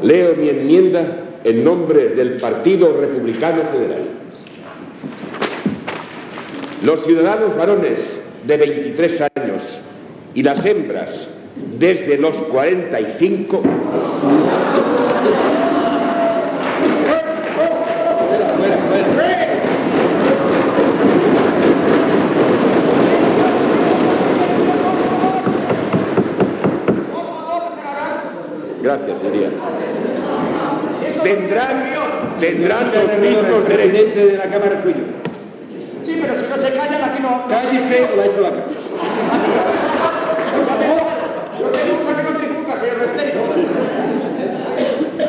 [0.01, 4.09] leo mi enmienda en nombre del Partido Republicano Federal.
[6.83, 9.79] Los ciudadanos varones de 23 años
[10.33, 11.27] y las hembras
[11.77, 13.61] desde los 45
[28.81, 29.49] Gracias, señoría.
[31.23, 31.93] Tendrán,
[32.39, 34.15] tendrán los mismos derechos.
[34.15, 34.95] de la Cámara suyo.
[36.03, 37.47] Sí, pero si no se callan, aquí no.
[37.47, 38.65] Cállese o la hecho la cara.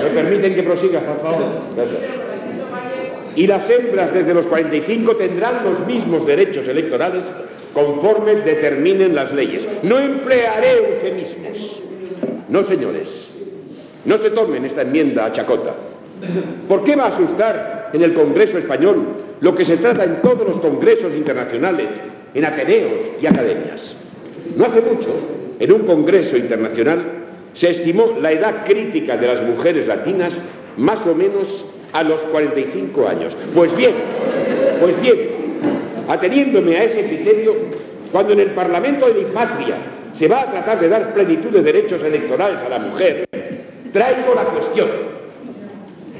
[0.03, 1.47] ¿Me permiten que prosiga, por favor?
[1.77, 2.01] Gracias.
[3.37, 7.25] Y las hembras desde los 45 tendrán los mismos derechos electorales
[7.73, 9.67] conforme determinen las leyes.
[9.83, 11.81] No emplearé eufemismos.
[12.49, 13.34] No, señores.
[14.05, 15.75] No se tomen esta enmienda a chacota.
[16.69, 20.47] ¿Por qué va a asustar en el Congreso español lo que se trata en todos
[20.47, 21.87] los congresos internacionales,
[22.35, 23.97] en ateneos y academias?
[24.57, 25.09] No hace mucho,
[25.59, 27.03] en un congreso internacional,
[27.55, 30.41] se estimó la edad crítica de las mujeres latinas
[30.77, 33.37] más o menos a los 45 años.
[33.55, 33.93] Pues bien,
[34.81, 35.17] pues bien,
[36.09, 37.55] ateniéndome a ese criterio,
[38.13, 39.77] cuando en el Parlamento de mi patria
[40.13, 43.27] se va a tratar de dar plenitud de derechos electorales a la mujer,
[43.95, 44.89] traigo la cuestión.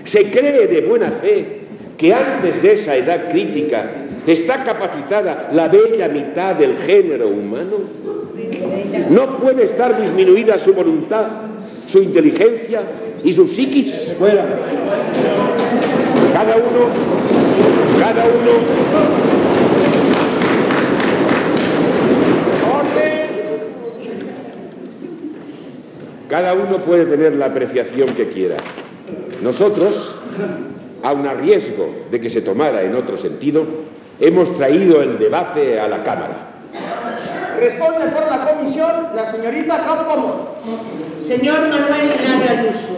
[0.05, 1.59] ¿Se cree de buena fe
[1.99, 3.83] que antes de esa edad crítica
[4.27, 7.79] está capacitada la bella mitad del género humano?
[9.11, 11.27] ¿No puede estar disminuida su voluntad,
[11.89, 12.81] su inteligencia
[13.25, 14.15] y su psiquis?
[14.19, 14.45] Fuera.
[16.33, 16.89] Cada uno,
[17.99, 19.34] cada uno
[26.35, 28.57] Cada uno puede tener la apreciación que quiera.
[29.41, 30.17] Nosotros,
[31.05, 33.65] aun a riesgo de que se tomara en otro sentido,
[34.19, 36.51] hemos traído el debate a la Cámara.
[37.61, 40.57] Responde por la comisión la señorita Campoamor.
[41.25, 42.97] Señor Manuel Nario Ayuso,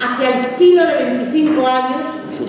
[0.00, 2.02] hacia el filo de 25 años,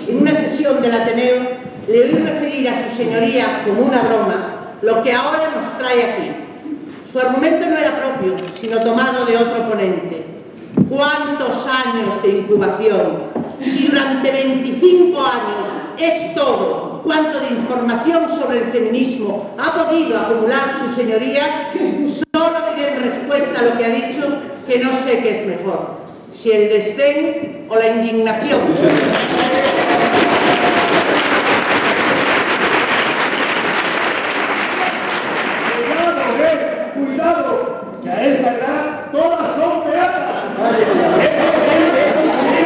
[0.08, 1.42] en una sesión del Ateneo,
[1.88, 6.49] le oí referir a su señoría como una broma lo que ahora nos trae aquí.
[7.10, 10.24] Su argumento no era propio, sino tomado de otro ponente.
[10.88, 13.30] ¿Cuántos años de incubación?
[13.64, 15.66] Si durante 25 años
[15.98, 22.92] es todo cuanto de información sobre el feminismo ha podido acumular su señoría, solo diré
[22.92, 24.20] en respuesta a lo que ha dicho
[24.68, 25.96] que no sé qué es mejor,
[26.30, 28.60] si el desdén o la indignación.
[37.06, 40.30] Cuidado, que a esta edad todas son beatas.
[41.20, 41.76] Eso sí,
[42.08, 42.60] eso sí, sí.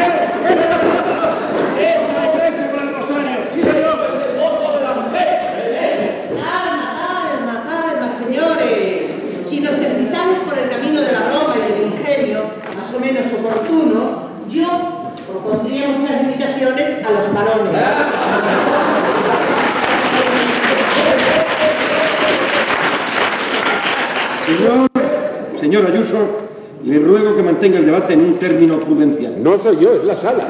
[1.81, 3.39] Eso es con el rosario.
[3.53, 5.29] Sí, señor, es el voto de la mujer.
[6.43, 9.03] Calma, calma, calma, señores.
[9.45, 12.41] Si nos deslizamos por el camino de la broma y del ingenio,
[12.77, 14.69] más o menos oportuno, yo
[15.31, 17.83] propondría muchas limitaciones a los varones.
[24.47, 24.89] Señor,
[25.75, 26.29] señor Ayuso,
[26.85, 29.43] le ruego que mantenga el debate en un término prudencial.
[29.43, 30.47] No soy yo, es la sala.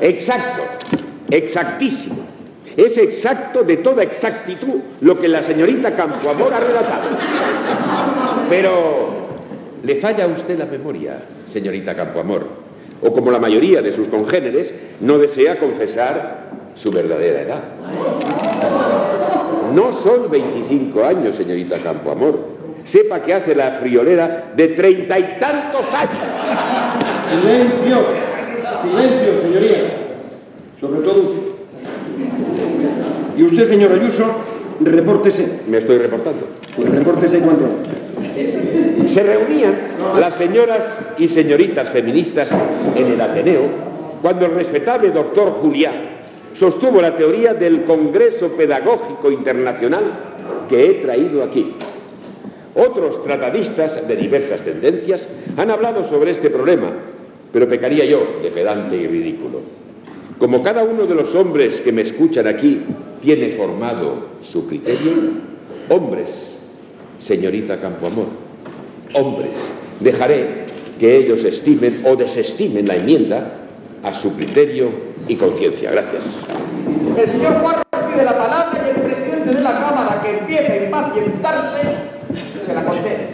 [0.00, 0.62] Exacto,
[1.28, 2.18] exactísimo.
[2.76, 7.08] Es exacto de toda exactitud lo que la señorita Campoamor ha relatado.
[8.48, 9.26] Pero
[9.82, 11.20] le falla a usted la memoria,
[11.52, 12.46] señorita Campoamor.
[13.02, 17.62] O como la mayoría de sus congéneres, no desea confesar su verdadera edad.
[19.74, 22.55] No son 25 años, señorita Campoamor.
[22.86, 26.32] Sepa que hace la friolera de treinta y tantos años.
[27.28, 27.98] Silencio,
[28.80, 29.80] silencio, señoría.
[30.80, 31.42] Sobre todo usted.
[33.36, 34.24] Y usted, señor Ayuso,
[34.80, 35.62] repórtese.
[35.68, 36.46] Me estoy reportando.
[36.76, 39.12] Pues repórtese cuanto antes.
[39.12, 39.74] Se reunían
[40.20, 42.52] las señoras y señoritas feministas
[42.94, 43.62] en el Ateneo
[44.22, 45.94] cuando el respetable doctor Julián
[46.52, 50.04] sostuvo la teoría del Congreso Pedagógico Internacional
[50.68, 51.74] que he traído aquí.
[52.76, 56.92] Otros tratadistas de diversas tendencias han hablado sobre este problema,
[57.52, 59.60] pero pecaría yo de pedante y ridículo.
[60.38, 62.84] Como cada uno de los hombres que me escuchan aquí
[63.22, 65.12] tiene formado su criterio,
[65.88, 66.56] hombres,
[67.18, 68.26] señorita Campoamor,
[69.14, 70.66] hombres, dejaré
[70.98, 73.52] que ellos estimen o desestimen la enmienda
[74.02, 74.90] a su criterio
[75.26, 75.90] y conciencia.
[75.90, 76.24] Gracias.
[77.16, 77.76] El señor Juan
[78.12, 81.95] pide la palabra y el presidente de la Cámara, que empieza a impacientarse,
[82.74, 83.28] la concede.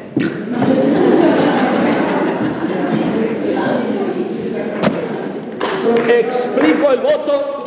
[6.08, 7.64] Explico el voto.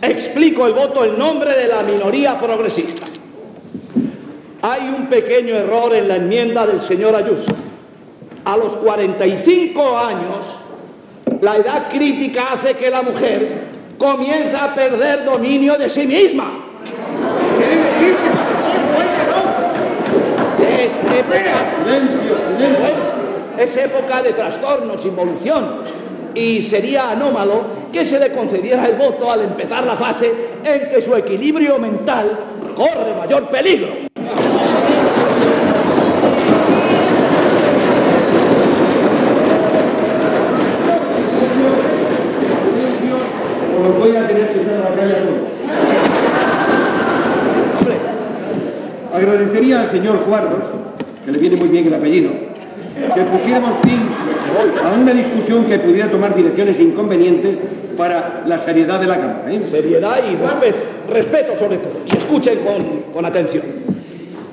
[0.00, 3.06] Explico el voto en nombre de la minoría progresista.
[4.62, 7.52] Hay un pequeño error en la enmienda del señor Ayuso.
[8.44, 10.44] A los 45 años,
[11.40, 16.50] la edad crítica hace que la mujer comienza a perder dominio de sí misma.
[20.78, 21.54] Es época,
[23.58, 25.82] es época de trastornos, involución.
[26.34, 30.32] Y sería anómalo que se le concediera el voto al empezar la fase
[30.64, 32.30] en que su equilibrio mental
[32.76, 34.08] corre mayor peligro
[44.28, 45.48] tener que echar a la calle a todos.
[47.78, 47.96] Hombre,
[49.18, 50.64] Agradecería al señor Juarros,
[51.24, 52.30] que le viene muy bien el apellido,
[53.14, 53.98] que pusiéramos fin
[54.84, 57.58] a una discusión que pudiera tomar direcciones inconvenientes
[57.96, 59.42] para la seriedad de la Cámara.
[59.50, 59.60] ¿eh?
[59.64, 60.78] Seriedad y respeto,
[61.10, 61.94] respeto sobre todo.
[62.06, 63.64] Y escuchen con, con atención.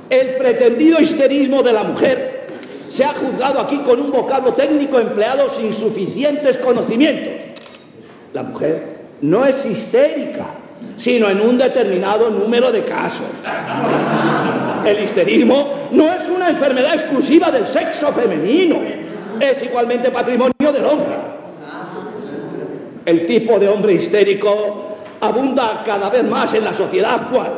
[0.09, 2.47] El pretendido histerismo de la mujer
[2.87, 7.33] se ha juzgado aquí con un vocablo técnico empleado sin suficientes conocimientos.
[8.33, 10.47] La mujer no es histérica,
[10.97, 13.27] sino en un determinado número de casos.
[14.85, 18.81] El histerismo no es una enfermedad exclusiva del sexo femenino,
[19.39, 21.15] es igualmente patrimonio del hombre.
[23.05, 27.51] El tipo de hombre histérico abunda cada vez más en la sociedad actual.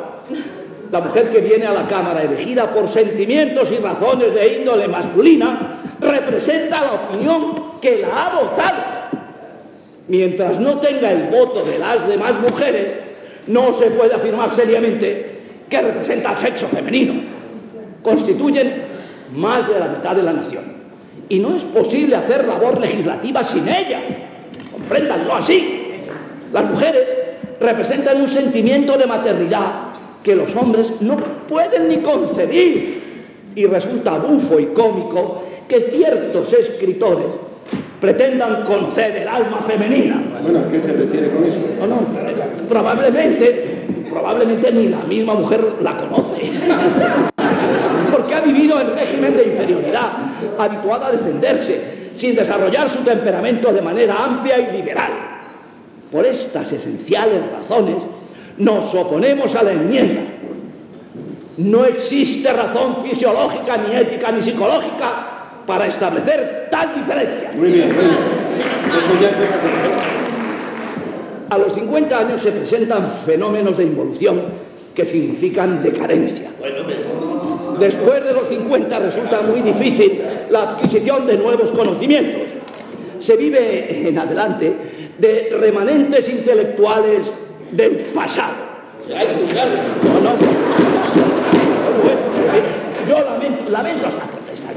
[0.91, 5.81] La mujer que viene a la Cámara elegida por sentimientos y razones de índole masculina
[5.99, 8.77] representa la opinión que la ha votado.
[10.07, 12.97] Mientras no tenga el voto de las demás mujeres,
[13.47, 15.36] no se puede afirmar seriamente
[15.69, 17.13] que representa al sexo femenino.
[18.01, 18.85] Constituyen
[19.35, 20.63] más de la mitad de la nación.
[21.29, 24.01] Y no es posible hacer labor legislativa sin ellas.
[24.71, 25.91] Compréndanlo así.
[26.53, 27.03] Las mujeres
[27.59, 29.87] representan un sentimiento de maternidad
[30.23, 32.97] que los hombres no pueden ni concebir.
[33.55, 37.27] Y resulta bufo y cómico que ciertos escritores
[37.99, 40.21] pretendan conocer el alma femenina.
[40.41, 41.57] Bueno, ¿a qué se refiere con eso?
[41.79, 42.01] No, no,
[42.69, 43.76] probablemente,
[44.17, 46.41] probablemente ni la misma mujer la conoce.
[48.11, 50.11] Porque ha vivido en régimen de inferioridad,
[50.57, 55.11] habituada a defenderse, sin desarrollar su temperamento de manera amplia y liberal.
[56.11, 57.97] Por estas esenciales razones,
[58.57, 60.21] nos oponemos a la enmienda.
[61.57, 65.27] No existe razón fisiológica, ni ética, ni psicológica
[65.65, 67.51] para establecer tal diferencia.
[67.55, 67.89] Muy bien.
[71.49, 74.41] A los 50 años se presentan fenómenos de involución
[74.93, 76.51] que significan decadencia.
[77.79, 82.41] Después de los 50 resulta muy difícil la adquisición de nuevos conocimientos.
[83.19, 84.73] Se vive en adelante
[85.17, 87.37] de remanentes intelectuales
[87.71, 88.55] del pasado.
[89.07, 90.35] No, no.
[93.07, 94.67] Yo lamento, lamento esta protesta,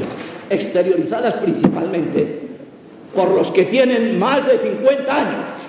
[0.49, 2.41] exteriorizadas principalmente
[3.15, 5.60] por los que tienen más de 50 años.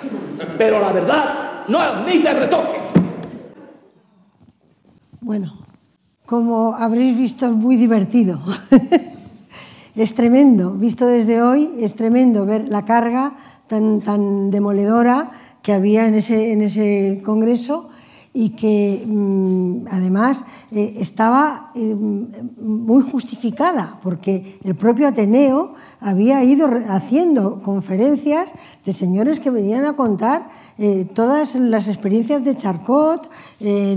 [0.58, 2.80] Pero la verdad no admite retoque.
[5.20, 5.66] Bueno,
[6.26, 8.42] como habréis visto, es muy divertido.
[9.96, 13.34] es tremendo, visto desde hoy, es tremendo ver la carga
[13.68, 15.32] tan, tan demoledora
[15.62, 17.90] que había en ese, en ese congreso
[18.34, 26.70] y que mm, además eh, estaba eh, muy justificada, porque el propio Ateneo había ido
[26.88, 28.54] haciendo conferencias
[28.86, 33.30] de señores que venían a contar eh, todas las experiencias de Charcot,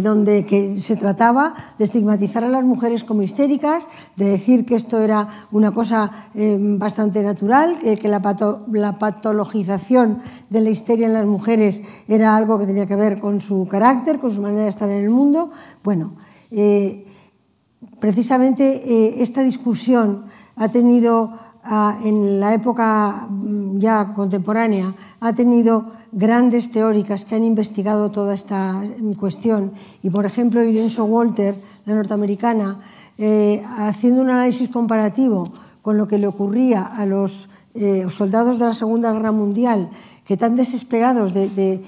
[0.03, 5.47] donde se trataba de estigmatizar a las mujeres como histéricas, de decir que esto era
[5.53, 10.19] una cosa bastante natural, que la patologización
[10.55, 14.19] de la histeria en las mujeres era algo que tenía que ver con su carácter,
[14.19, 15.51] con su manera de estar en el mundo.
[15.83, 16.15] Bueno,
[18.01, 20.25] precisamente esta discusión
[20.57, 21.33] ha tenido
[22.05, 28.73] en la época mm, ya contemporánea, ha tenido grandes teóricas que han investigado toda esta
[28.75, 29.73] mm, cuestión.
[30.03, 31.55] Y, por ejemplo, Irene Walter,
[31.87, 32.81] la norteamericana,
[33.17, 38.67] eh, haciendo un análisis comparativo con lo que le ocurría a los eh, soldados de
[38.67, 39.91] la Segunda Guerra Mundial,
[40.25, 41.83] que tan desesperados de,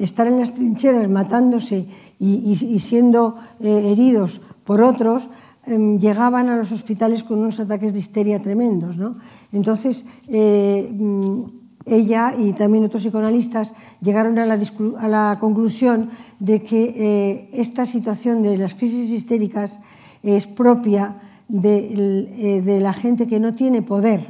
[0.00, 1.86] estar en las trincheras matándose
[2.18, 5.28] y, siendo eh, heridos por otros,
[5.66, 8.98] eh, llegaban a los hospitales con unos ataques de histeria tremendos.
[8.98, 9.16] ¿no?
[9.52, 10.92] Entonces, eh,
[11.86, 18.56] ella y también otros psicoanalistas llegaron a la, conclusión de que eh, esta situación de
[18.56, 19.80] las crisis histéricas
[20.22, 24.20] es propia de, la gente que no tiene poder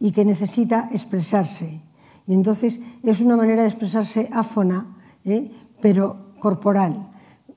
[0.00, 1.82] y que necesita expresarse.
[2.28, 4.86] Y entonces es una manera de expresarse áfona,
[5.24, 5.50] ¿eh?
[5.80, 7.10] pero corporal.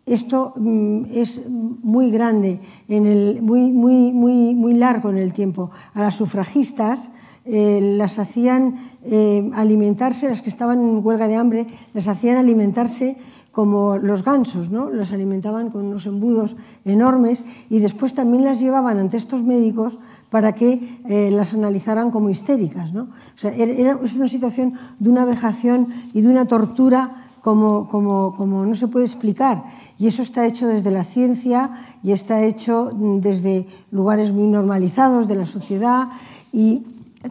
[0.05, 5.71] Esto mm, es muy grande, en el, muy, muy, muy, muy largo en el tiempo.
[5.93, 7.11] A las sufragistas
[7.43, 13.17] eh, las hacían eh, alimentarse, las que estaban en huelga de hambre, las hacían alimentarse
[13.51, 14.89] como los gansos, ¿no?
[14.89, 19.99] las alimentaban con unos embudos enormes y después también las llevaban ante estos médicos
[20.29, 22.93] para que eh, las analizaran como histéricas.
[22.93, 23.03] ¿no?
[23.03, 28.35] O sea, era, es una situación de una vejación y de una tortura como, como,
[28.37, 29.63] como no se puede explicar.
[29.99, 31.71] Y eso está hecho desde la ciencia
[32.03, 36.07] y está hecho desde lugares muy normalizados de la sociedad
[36.53, 36.85] y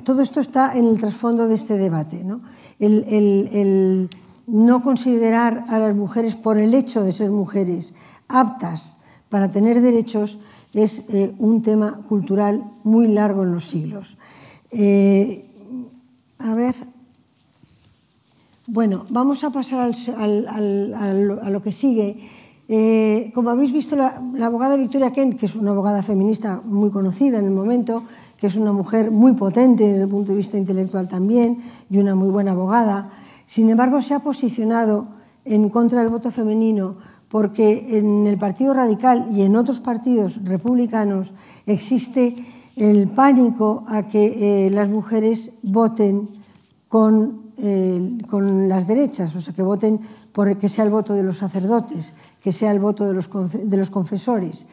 [0.05, 2.23] todo esto está en el trasfondo de este debate.
[2.25, 2.43] ¿no?
[2.79, 4.11] El, el, el,
[4.51, 7.95] no considerar a las mujeres por el hecho de ser mujeres
[8.29, 8.99] aptas
[9.29, 10.39] para tener derechos
[10.75, 14.19] es eh, un tema cultural muy largo en los siglos.
[14.71, 15.51] Eh,
[16.39, 16.75] a ver,
[18.67, 22.29] bueno, vamos a pasar a lo que sigue.
[22.69, 27.39] Eh, como habéis visto, la, abogada Victoria Kent, que es una abogada feminista muy conocida
[27.39, 28.05] en el momento,
[28.39, 31.59] que es una mujer muy potente desde el punto de vista intelectual también
[31.91, 33.11] y una muy buena abogada,
[33.51, 35.09] Sin embargo, se ha posicionado
[35.45, 36.99] en contra del voto femenino
[37.29, 41.35] porque en el Partido Radical y en otros partidos republicanos
[41.67, 42.37] existe
[42.77, 46.29] el pánico a que eh, las mujeres voten
[46.87, 49.99] con, eh, con las derechas, o sea, que voten
[50.31, 53.29] por que sea el voto de los sacerdotes, que sea el voto de los,
[53.69, 54.65] de los confesores.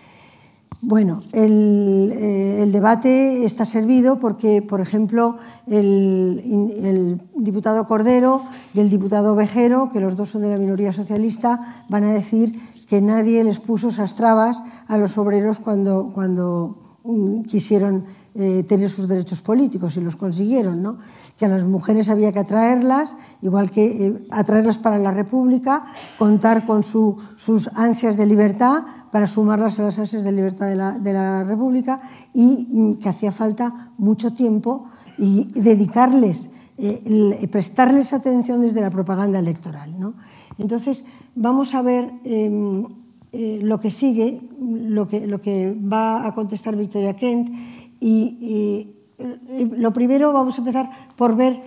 [0.81, 8.43] Bueno, el, eh, el, debate está servido porque, por ejemplo, el, el, diputado Cordero
[8.75, 12.59] y el diputado Vejero, que los dos son de la minoría socialista, van a decir
[12.87, 18.05] que nadie les puso esas trabas a los obreros cuando, cuando mm, quisieron
[18.39, 20.99] eh, tener sus derechos políticos y los consiguieron, ¿no?
[21.37, 25.83] que a las mujeres había que atraerlas, igual que eh, atraerlas para la República,
[26.19, 30.75] contar con su, sus ansias de libertad para sumarlas a las ansias de libertad de
[30.75, 31.99] la, de República
[32.31, 34.85] y mm, que hacía falta mucho tiempo
[35.17, 39.99] y dedicarles, eh, prestarles atención desde la propaganda electoral.
[39.99, 40.13] ¿no?
[40.59, 42.85] Entonces, vamos a ver em,
[43.33, 49.91] lo que sigue, lo que, lo que va a contestar Victoria Kent y, eh, lo
[49.93, 51.59] primero vamos a empezar por ver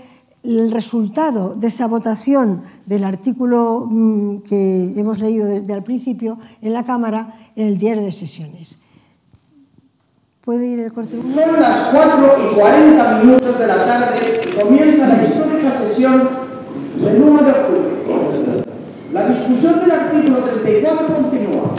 [0.43, 6.73] el resultado de esa votación del artículo mm, que hemos leído desde el principio en
[6.73, 8.79] la Cámara en el diario de sesiones.
[10.45, 11.21] ¿Puede ir el corte?
[11.21, 16.31] Son las 4 y 40 minutos de la tarde y comienza la histórica sesión
[16.97, 18.65] del 1 de octubre.
[19.13, 21.75] La discusión del artículo 34 continúa.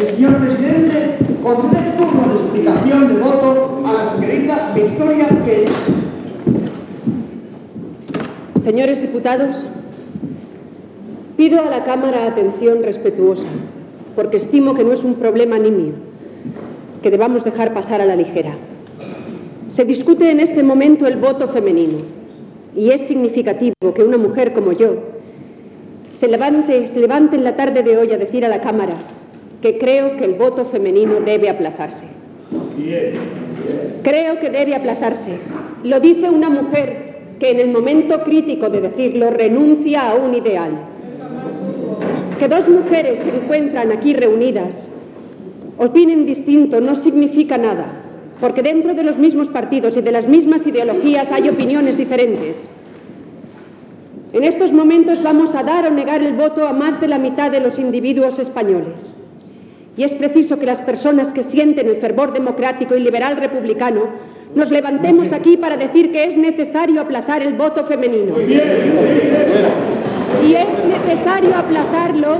[0.00, 5.72] El señor presidente concede turno de explicación de voto a la señorita Victoria Pérez.
[8.54, 9.66] Señores diputados,
[11.36, 13.48] pido a la Cámara atención respetuosa,
[14.14, 15.94] porque estimo que no es un problema nimio,
[17.02, 18.52] que debamos dejar pasar a la ligera.
[19.70, 21.98] Se discute en este momento el voto femenino,
[22.76, 24.94] y es significativo que una mujer como yo
[26.12, 28.92] se levante, se levante en la tarde de hoy a decir a la Cámara
[29.62, 32.06] que creo que el voto femenino debe aplazarse.
[34.02, 35.38] Creo que debe aplazarse.
[35.84, 40.70] Lo dice una mujer que en el momento crítico de decirlo renuncia a un ideal.
[42.38, 44.88] Que dos mujeres se encuentran aquí reunidas,
[45.78, 47.86] opinen distinto, no significa nada,
[48.40, 52.70] porque dentro de los mismos partidos y de las mismas ideologías hay opiniones diferentes.
[54.32, 57.50] En estos momentos vamos a dar o negar el voto a más de la mitad
[57.50, 59.14] de los individuos españoles.
[60.00, 64.04] Y es preciso que las personas que sienten el fervor democrático y liberal republicano
[64.54, 68.34] nos levantemos aquí para decir que es necesario aplazar el voto femenino.
[68.40, 68.54] Y
[70.54, 72.38] es necesario aplazarlo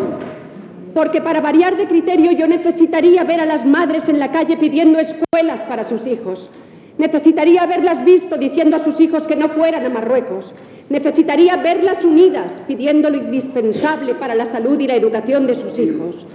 [0.95, 4.99] porque para variar de criterio yo necesitaría ver a las madres en la calle pidiendo
[4.99, 6.49] escuelas para sus hijos.
[6.97, 10.55] Necesitaría haberlas visto diciendo a sus hijos que no fueran a Marruecos.
[10.89, 16.27] Necesitaría verlas unidas pidiendo lo indispensable para la salud y la educación de sus hijos.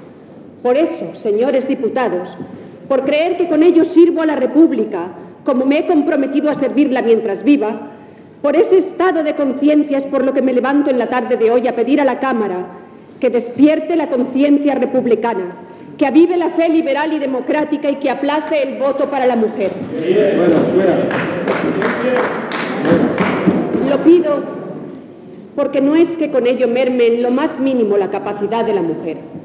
[0.66, 2.36] Por eso, señores diputados,
[2.89, 5.09] por creer que con ello sirvo a la República,
[5.43, 7.91] como me he comprometido a servirla mientras viva,
[8.41, 11.51] por ese estado de conciencia es por lo que me levanto en la tarde de
[11.51, 12.66] hoy a pedir a la Cámara
[13.20, 15.55] que despierte la conciencia republicana,
[15.99, 19.70] que avive la fe liberal y democrática y que aplace el voto para la mujer.
[23.88, 24.43] Lo pido
[25.55, 28.82] porque no es que con ello merme en lo más mínimo la capacidad de la
[28.82, 29.45] mujer.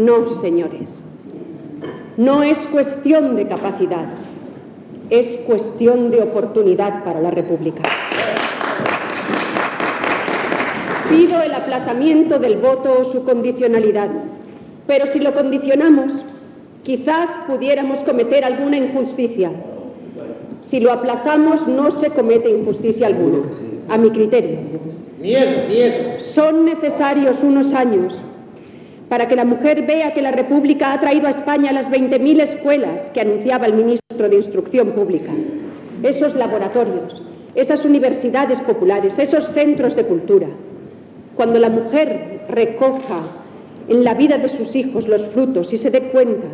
[0.00, 1.02] No, señores.
[2.16, 4.06] No es cuestión de capacidad,
[5.10, 7.82] es cuestión de oportunidad para la República.
[11.10, 14.08] Pido el aplazamiento del voto o su condicionalidad,
[14.86, 16.24] pero si lo condicionamos,
[16.82, 19.50] quizás pudiéramos cometer alguna injusticia.
[20.62, 23.42] Si lo aplazamos, no se comete injusticia alguna,
[23.90, 24.60] a mi criterio.
[25.20, 26.18] Miedo, miedo.
[26.18, 28.22] Son necesarios unos años
[29.10, 33.10] para que la mujer vea que la República ha traído a España las 20.000 escuelas
[33.10, 35.32] que anunciaba el ministro de Instrucción Pública,
[36.04, 37.20] esos laboratorios,
[37.56, 40.46] esas universidades populares, esos centros de cultura.
[41.34, 43.22] Cuando la mujer recoja
[43.88, 46.46] en la vida de sus hijos los frutos y se dé cuenta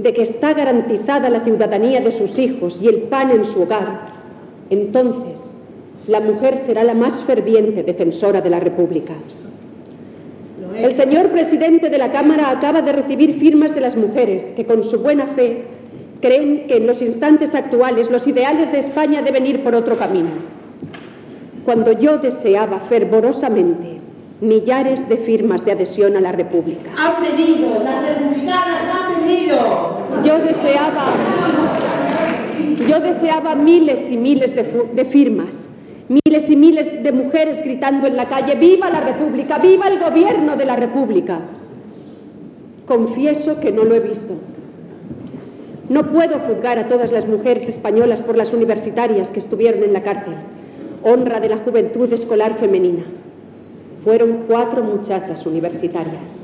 [0.00, 4.06] de que está garantizada la ciudadanía de sus hijos y el pan en su hogar,
[4.68, 5.56] entonces
[6.08, 9.14] la mujer será la más ferviente defensora de la República.
[10.78, 14.84] El señor presidente de la Cámara acaba de recibir firmas de las mujeres que, con
[14.84, 15.64] su buena fe,
[16.20, 20.30] creen que en los instantes actuales los ideales de España deben ir por otro camino.
[21.64, 23.98] Cuando yo deseaba fervorosamente
[24.40, 26.90] millares de firmas de adhesión a la República.
[26.96, 29.98] Han venido, las republicanas han venido.
[30.24, 31.06] Yo deseaba,
[32.88, 34.62] yo deseaba miles y miles de,
[34.94, 35.68] de firmas
[36.08, 39.58] miles y miles de mujeres gritando en la calle, ¡Viva la República!
[39.58, 41.40] ¡Viva el gobierno de la República!
[42.86, 44.34] Confieso que no lo he visto.
[45.88, 50.02] No puedo juzgar a todas las mujeres españolas por las universitarias que estuvieron en la
[50.02, 50.34] cárcel,
[51.02, 53.04] honra de la juventud escolar femenina.
[54.04, 56.42] Fueron cuatro muchachas universitarias.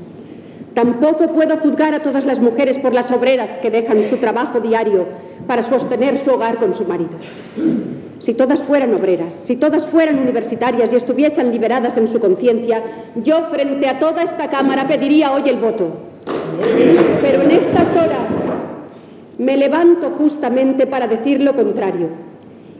[0.75, 5.07] Tampoco puedo juzgar a todas las mujeres por las obreras que dejan su trabajo diario
[5.47, 7.11] para sostener su hogar con su marido.
[8.19, 12.83] Si todas fueran obreras, si todas fueran universitarias y estuviesen liberadas en su conciencia,
[13.15, 15.93] yo frente a toda esta Cámara pediría hoy el voto.
[17.21, 18.45] Pero en estas horas
[19.37, 22.09] me levanto justamente para decir lo contrario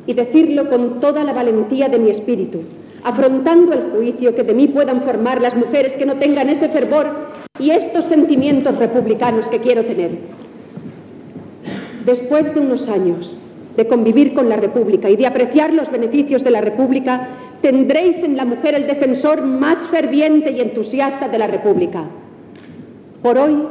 [0.06, 2.60] y decirlo con toda la valentía de mi espíritu,
[3.06, 7.35] afrontando el juicio que de mí puedan formar las mujeres que no tengan ese fervor
[7.60, 10.12] y estos sentimientos republicanos que quiero tener.
[12.06, 13.36] Después de unos años
[13.78, 17.30] de convivir con la República y de apreciar los beneficios de la República,
[17.62, 22.06] tendréis en la mujer el defensor más ferviente y entusiasta de la República.
[23.22, 23.64] Por hoy,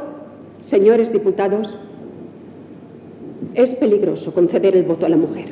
[0.59, 1.77] señores diputados,
[3.53, 5.45] es peligroso conceder el voto a la mujer.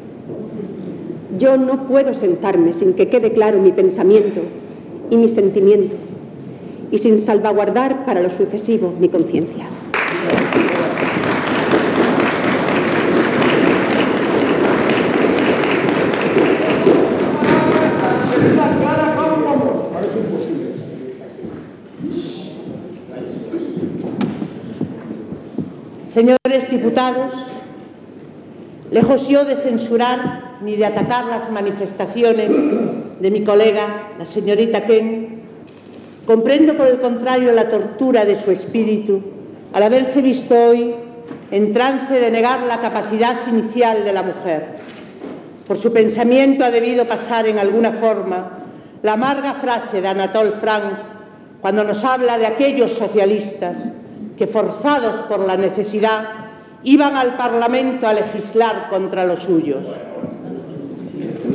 [1.40, 4.42] Yo no puedo sentarme sin que quede claro mi pensamiento
[5.10, 5.96] y mi sentimiento
[6.94, 9.66] y sin salvaguardar para lo sucesivo mi conciencia.
[26.04, 27.34] Señores diputados,
[28.92, 32.52] lejos yo de censurar ni de atacar las manifestaciones
[33.20, 35.23] de mi colega, la señorita Ken,
[36.26, 39.22] comprendo por el contrario la tortura de su espíritu
[39.74, 40.96] al haberse visto hoy
[41.52, 44.66] en trance de negar la capacidad inicial de la mujer.
[45.68, 48.60] Por su pensamiento ha debido pasar en alguna forma
[49.02, 51.02] la amarga frase de Anatole France
[51.62, 53.78] cuando nos habla de aquellos socialistas
[54.38, 56.44] que forzados por la necesidad
[56.84, 59.84] iban al Parlamento a legislar contra los suyos,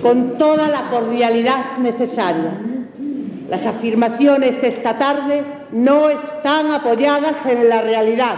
[0.00, 2.67] con toda la cordialidad necesaria.
[3.48, 8.36] Las afirmaciones de esta tarde no están apoyadas en la realidad,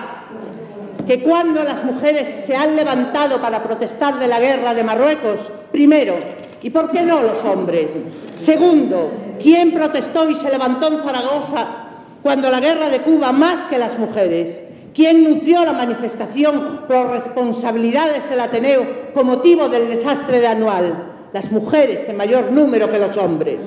[1.06, 6.14] que cuando las mujeres se han levantado para protestar de la guerra de Marruecos, primero,
[6.62, 7.88] ¿y por qué no los hombres?
[8.36, 9.11] Segundo,
[9.42, 11.88] ¿quién protestó y se levantó en Zaragoza
[12.22, 14.61] cuando la guerra de Cuba más que las mujeres.
[14.94, 21.04] ¿Quién nutrió la manifestación por responsabilidades del Ateneo con motivo del desastre de anual?
[21.32, 23.58] Las mujeres en mayor número que los hombres.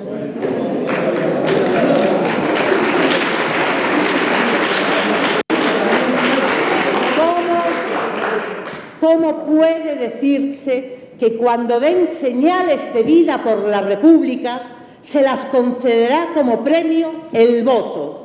[9.04, 14.62] ¿Cómo, ¿Cómo puede decirse que cuando den señales de vida por la República
[15.02, 18.20] se las concederá como premio el voto?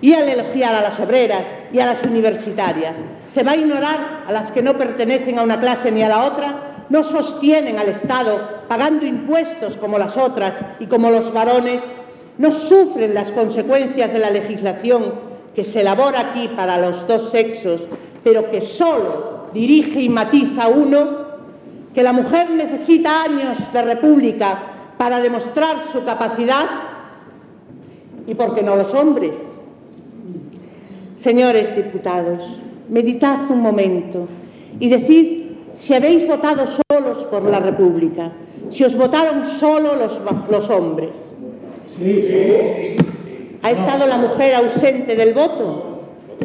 [0.00, 2.96] y al elogiar a las obreras y a las universitarias.
[3.24, 6.24] Se va a ignorar a las que no pertenecen a una clase ni a la
[6.24, 11.82] otra, no sostienen al Estado pagando impuestos como las otras y como los varones,
[12.36, 15.14] no sufren las consecuencias de la legislación
[15.54, 17.82] que se elabora aquí para los dos sexos,
[18.24, 21.22] pero que solo dirige y matiza uno,
[21.94, 24.58] que la mujer necesita años de república
[24.96, 26.66] para demostrar su capacidad
[28.26, 29.36] y porque no los hombres.
[31.16, 34.26] Señores diputados, meditad un momento
[34.80, 35.42] y decid
[35.76, 38.32] si habéis votado solos por la República,
[38.70, 41.32] si os votaron solo los, los hombres.
[43.62, 45.91] ¿Ha estado la mujer ausente del voto?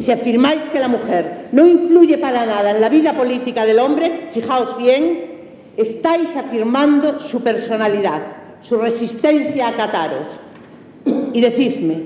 [0.00, 4.28] Si afirmáis que la mujer no influye para nada en la vida política del hombre,
[4.32, 5.38] fijaos bien,
[5.76, 8.22] estáis afirmando su personalidad,
[8.62, 10.26] su resistencia a cataros.
[11.32, 12.04] Y decidme,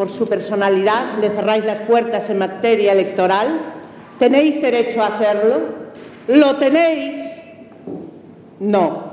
[0.00, 3.48] por su personalidad le cerráis las puertas en materia electoral?
[4.18, 5.60] ¿Tenéis derecho a hacerlo?
[6.26, 7.16] ¿Lo tenéis?
[8.60, 9.10] No.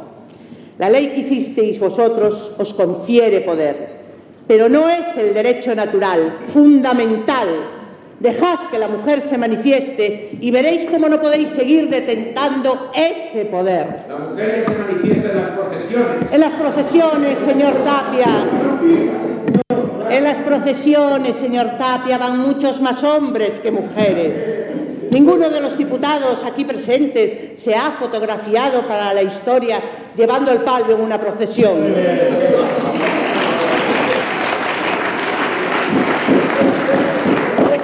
[0.77, 3.96] La ley que hicisteis vosotros os confiere poder,
[4.47, 7.47] pero no es el derecho natural, fundamental.
[8.19, 14.05] Dejad que la mujer se manifieste y veréis cómo no podéis seguir detentando ese poder.
[14.09, 16.33] La mujer se manifiesta en las procesiones.
[16.33, 18.27] En las procesiones, señor Tapia.
[20.09, 25.11] En las procesiones procesiones, señor Tapia, van muchos más hombres que mujeres.
[25.11, 29.79] Ninguno de los diputados aquí presentes se ha fotografiado para la historia
[30.15, 31.77] llevando el palio en una procesión.
[37.67, 37.81] Pues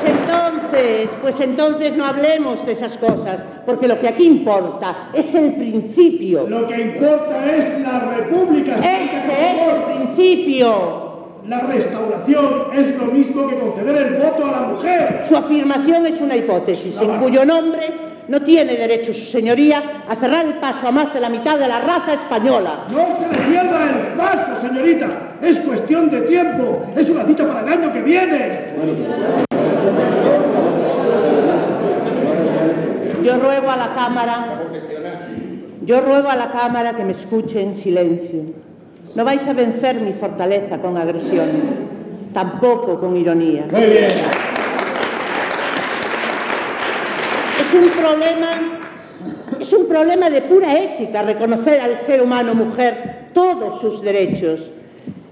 [0.84, 5.56] entonces, pues entonces no hablemos de esas cosas, porque lo que aquí importa es el
[5.56, 6.48] principio.
[6.48, 8.76] Lo que importa es la república.
[8.76, 11.14] Ese es el principio.
[11.48, 15.24] La restauración es lo mismo que conceder el voto a la mujer.
[15.28, 20.46] Su afirmación es una hipótesis en cuyo nombre no tiene derecho su señoría a cerrar
[20.46, 22.86] el paso a más de la mitad de la raza española.
[22.90, 25.10] No se le cierra el paso, señorita.
[25.42, 26.86] Es cuestión de tiempo.
[26.96, 29.53] Es una cita para el año que viene.
[33.24, 34.60] Yo ruego a la Cámara,
[35.86, 38.42] yo ruego a la Cámara que me escuche en silencio.
[39.16, 41.64] No vais a vencer mi fortaleza con agresiones,
[42.34, 43.66] tampoco con ironía.
[43.72, 44.12] Muy bien.
[47.62, 48.48] Es un problema,
[49.60, 54.70] es un problema de pura ética reconocer al ser humano mujer todos sus derechos.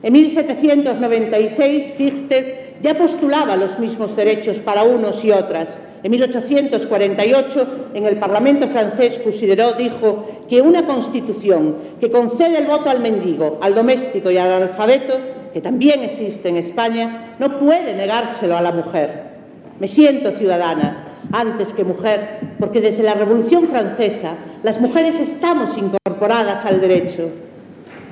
[0.04, 5.68] En 1796 Fichte ya postulaba los mismos derechos para unos y otras.
[6.04, 12.89] En 1848, en el Parlamento francés, Consideró dijo que una constitución que concede el voto
[12.89, 15.14] al mendigo, al doméstico y al analfabeto,
[15.54, 19.32] que también existe en España, no puede negárselo a la mujer.
[19.80, 26.66] Me siento ciudadana antes que mujer, porque desde la Revolución Francesa las mujeres estamos incorporadas
[26.66, 27.30] al derecho.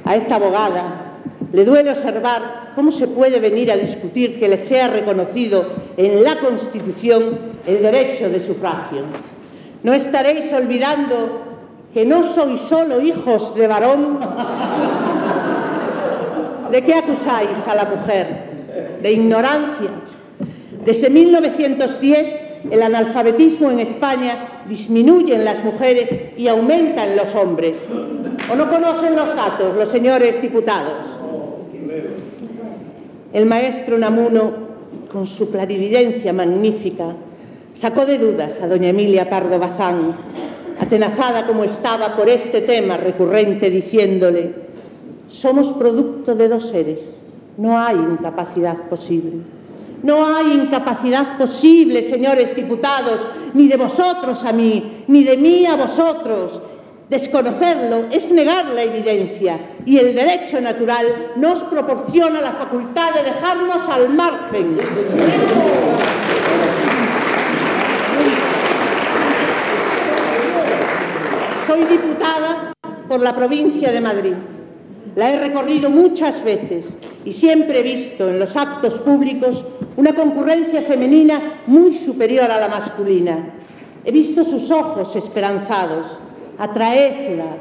[0.06, 1.09] A esta abogada
[1.52, 5.66] le duele observar cómo se puede venir a discutir que le sea reconocido
[5.98, 9.04] en la Constitución el derecho de sufragio.
[9.84, 11.42] No estaréis olvidando
[11.94, 14.20] que no sois solo hijos de varón.
[16.72, 18.28] ¿De qué acusáis a la mujer?
[19.02, 19.90] De ignorancia.
[20.86, 27.78] Desde 1910 el analfabetismo en España disminuye en las mujeres y aumenta en los hombres.
[28.52, 31.19] ¿O no conocen los datos los señores diputados?
[33.32, 34.52] El maestro Namuno,
[35.12, 37.14] con su clarividencia magnífica,
[37.74, 40.18] sacó de dudas a doña Emilia Pardo Bazán,
[40.80, 44.54] atenazada como estaba por este tema recurrente, diciéndole,
[45.30, 47.22] somos producto de dos seres,
[47.58, 49.60] no hay incapacidad posible.
[50.02, 53.20] No hay incapacidad posible, señores diputados,
[53.54, 56.62] ni de vosotros a mí, ni de mí a vosotros.
[57.10, 63.90] Desconocerlo es negar la evidencia y el derecho natural nos proporciona la facultad de dejarnos
[63.90, 64.78] al margen.
[71.66, 72.74] Soy diputada
[73.08, 74.34] por la provincia de Madrid.
[75.16, 76.96] La he recorrido muchas veces
[77.26, 79.66] y siempre he visto en los actos públicos
[79.98, 83.50] una concurrencia femenina muy superior a la masculina.
[84.06, 86.20] He visto sus ojos esperanzados,
[86.60, 87.56] atraedla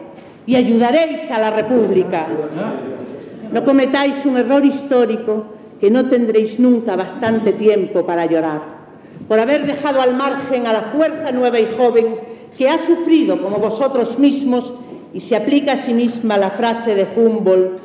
[0.46, 2.26] y ayudaréis a la República.
[3.52, 5.44] No cometáis un error histórico
[5.80, 8.60] que no tendréis nunca bastante tiempo para llorar,
[9.28, 12.16] por haber dejado al margen a la fuerza nueva y joven
[12.56, 14.74] que ha sufrido como vosotros mismos
[15.14, 17.78] y se aplica a sí misma la frase de Humboldt,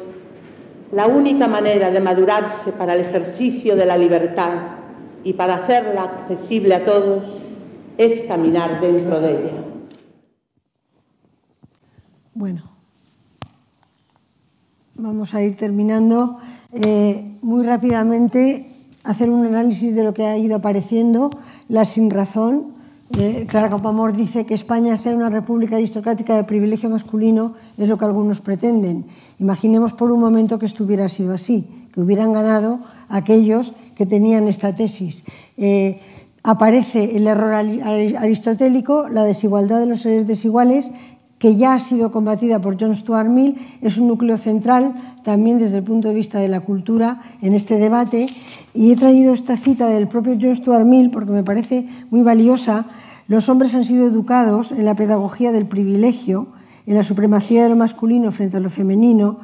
[0.91, 4.53] la única manera de madurarse para el ejercicio de la libertad
[5.23, 7.23] y para hacerla accesible a todos
[7.97, 9.72] es caminar dentro de ella.
[12.35, 12.63] Bueno,
[14.95, 16.39] vamos a ir terminando.
[16.71, 18.71] Eh, muy rápidamente,
[19.03, 21.29] hacer un análisis de lo que ha ido apareciendo.
[21.67, 22.73] La sin razón.
[23.19, 27.99] Eh, Clara Campoamor dice que España sea una república aristocrática de privilegio masculino es lo
[27.99, 29.05] que algunos pretenden.
[29.37, 32.79] Imaginemos por un momento que esto hubiera sido así, que hubieran ganado
[33.09, 35.21] aquellos que tenían esta tesis.
[35.57, 36.01] Eh,
[36.43, 40.89] aparece el error aristotélico, la desigualdad de los seres desiguales,
[41.43, 45.79] que ya ha sido combatida por John Stuart Mill, es un núcleo central también desde
[45.79, 48.29] el punto de vista de la cultura en este debate.
[48.73, 52.85] Y he traído esta cita del propio John Stuart Mill porque me parece muy valiosa.
[53.27, 56.47] Los hombres han sido educados en la pedagogía del privilegio,
[56.85, 59.39] en la supremacía de lo masculino frente a lo femenino,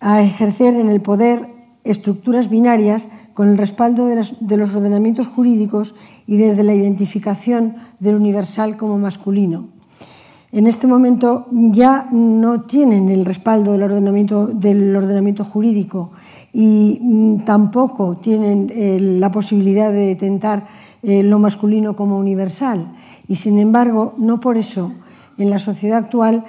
[0.00, 1.38] a ejercer en el poder
[1.84, 5.94] estructuras binarias con el respaldo de, de los ordenamientos jurídicos
[6.26, 9.77] y desde la identificación del universal como masculino
[10.50, 13.82] en este momento ya no tienen el respaldo del
[14.96, 16.12] ordenamiento, jurídico
[16.52, 20.66] y mm, tampoco tienen eh, la posibilidad de detentar
[21.02, 22.94] eh, lo masculino como universal.
[23.28, 24.92] Y sin embargo, no por eso,
[25.36, 26.44] en la sociedad actual,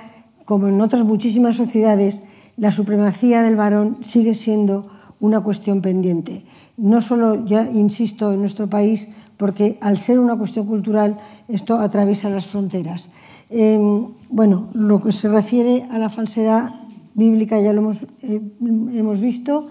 [0.46, 2.24] como en otras muchísimas sociedades,
[2.56, 4.88] la supremacía del varón sigue siendo
[5.20, 6.46] una cuestión pendiente.
[6.78, 12.30] No solo, ya insisto, en nuestro país, porque al ser una cuestión cultural esto atraviesa
[12.30, 13.10] las fronteras.
[13.50, 16.76] Eh, bueno, lo que se refiere a la falsedad
[17.16, 19.68] bíblica ya lo hemos, eh, hemos visto.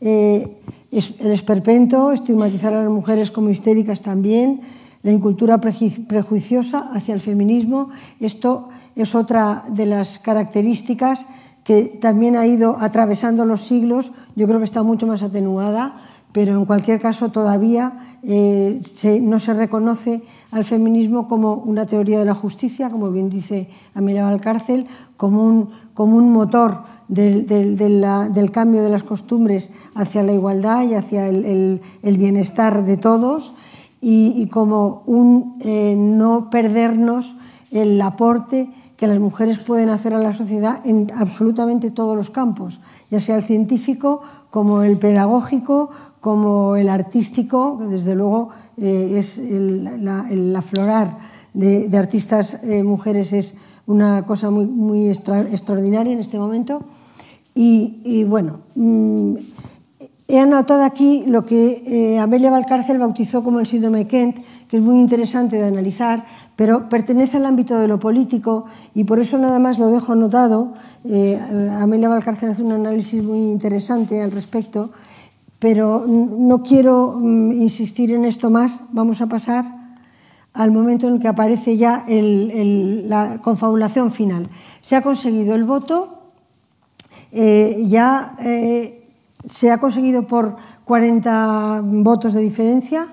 [0.00, 0.58] Eh,
[0.90, 4.60] el esperpento, estigmatizar a las mujeres como histéricas también,
[5.02, 7.88] la incultura prejuiciosa hacia el feminismo.
[8.20, 11.26] Esto es otra de las características
[11.64, 14.12] que también ha ido atravesando los siglos.
[14.36, 15.96] Yo creo que está mucho más atenuada,
[16.32, 18.80] pero en cualquier caso todavía eh,
[19.22, 20.22] no se reconoce
[20.52, 24.86] al feminismo como una teoría de la justicia, como bien dice Amelia Valcárcel,
[25.16, 30.84] como un, como un motor del, del, del, cambio de las costumbres hacia la igualdad
[30.84, 33.54] y hacia el, el bienestar de todos
[34.00, 37.34] y, y como un eh, no perdernos
[37.70, 42.80] el aporte que las mujeres pueden hacer a la sociedad en absolutamente todos los campos,
[43.10, 45.88] ya sea el científico como el pedagógico,
[46.22, 51.18] como el artístico, que desde luego eh, es el, la, el aflorar
[51.52, 53.56] de, de artistas eh, mujeres es
[53.86, 56.84] una cosa muy, muy extra, extraordinaria en este momento.
[57.56, 59.34] Y, y bueno, mmm,
[60.28, 64.36] he anotado aquí lo que eh, Amelia Valcárcel bautizó como el síndrome Kent,
[64.68, 68.64] que es muy interesante de analizar, pero pertenece al ámbito de lo político
[68.94, 70.72] y por eso nada más lo dejo anotado.
[71.04, 71.36] Eh,
[71.80, 74.90] Amelia Valcárcel hace un análisis muy interesante al respecto,
[75.62, 78.80] pero no quiero mm, insistir en esto más.
[78.90, 79.64] Vamos a pasar
[80.54, 84.50] al momento en que aparece ya la confabulación final.
[84.80, 86.32] Se ha conseguido el voto,
[87.30, 89.08] eh, ya eh,
[89.46, 93.06] se ha conseguido por 40 votos de diferencia,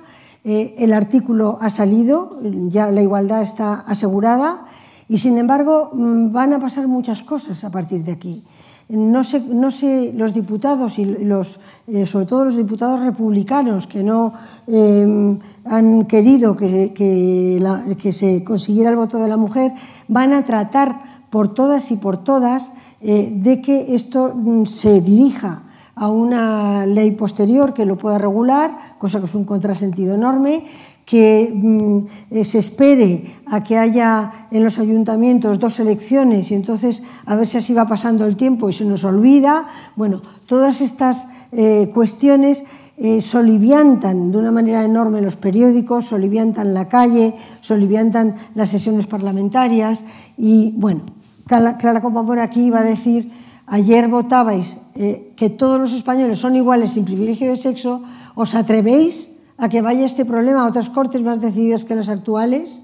[0.44, 4.66] eh, el artículo ha salido, ya la igualdad está asegurada
[5.08, 8.44] y sin embargo mm, van a pasar muchas cosas a partir de aquí.
[8.90, 9.70] No sé, no
[10.16, 14.34] los diputados y los, eh, sobre todo los diputados republicanos que no
[14.66, 19.72] eh, han querido que, que se consiguiera el voto de la mujer,
[20.08, 22.72] van a tratar por todas y por todas
[23.02, 25.64] eh, de que esto mm, se dirija
[25.96, 30.66] a una ley posterior que lo pueda regular, cosa que es un contrasentido enorme,
[31.10, 37.02] que mm, eh, se espere a que haya en los ayuntamientos dos elecciones y entonces
[37.26, 39.66] a ver si así va pasando el tiempo y se nos olvida.
[39.96, 42.64] Bueno, todas estas eh, cuestiones
[42.98, 50.02] eh, soliviantan de una manera enorme los periódicos, soliviantan la calle, soliviantan las sesiones parlamentarias
[50.38, 51.08] y bueno,
[51.48, 53.32] Clara, Clara Compamor aquí iba a decir,
[53.66, 58.04] ayer votabais que todos los españoles son iguales sin privilegio de sexo,
[58.36, 59.30] ¿os atrevéis
[59.60, 62.84] a que vaya este problema a otras cortes más decididas que las actuales?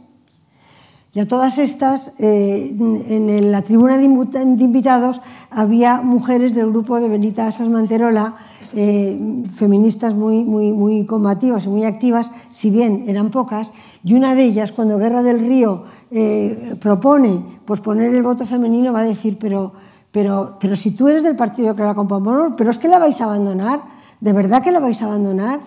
[1.13, 7.07] Y a todas estas, eh, en la tribuna de invitados había mujeres del grupo de
[7.07, 8.35] Benita Asas Manterola,
[8.73, 13.71] eh, feministas muy, muy, muy combativas y muy activas, si bien eran pocas,
[14.03, 18.99] y una de ellas, cuando Guerra del Río eh, propone posponer el voto femenino, va
[18.99, 19.71] a decir, pero
[20.15, 23.19] pero, pero si tú eres del partido que la compone, pero es que la vais
[23.19, 23.81] a abandonar,
[24.21, 25.59] ¿de verdad que la vais a abandonar?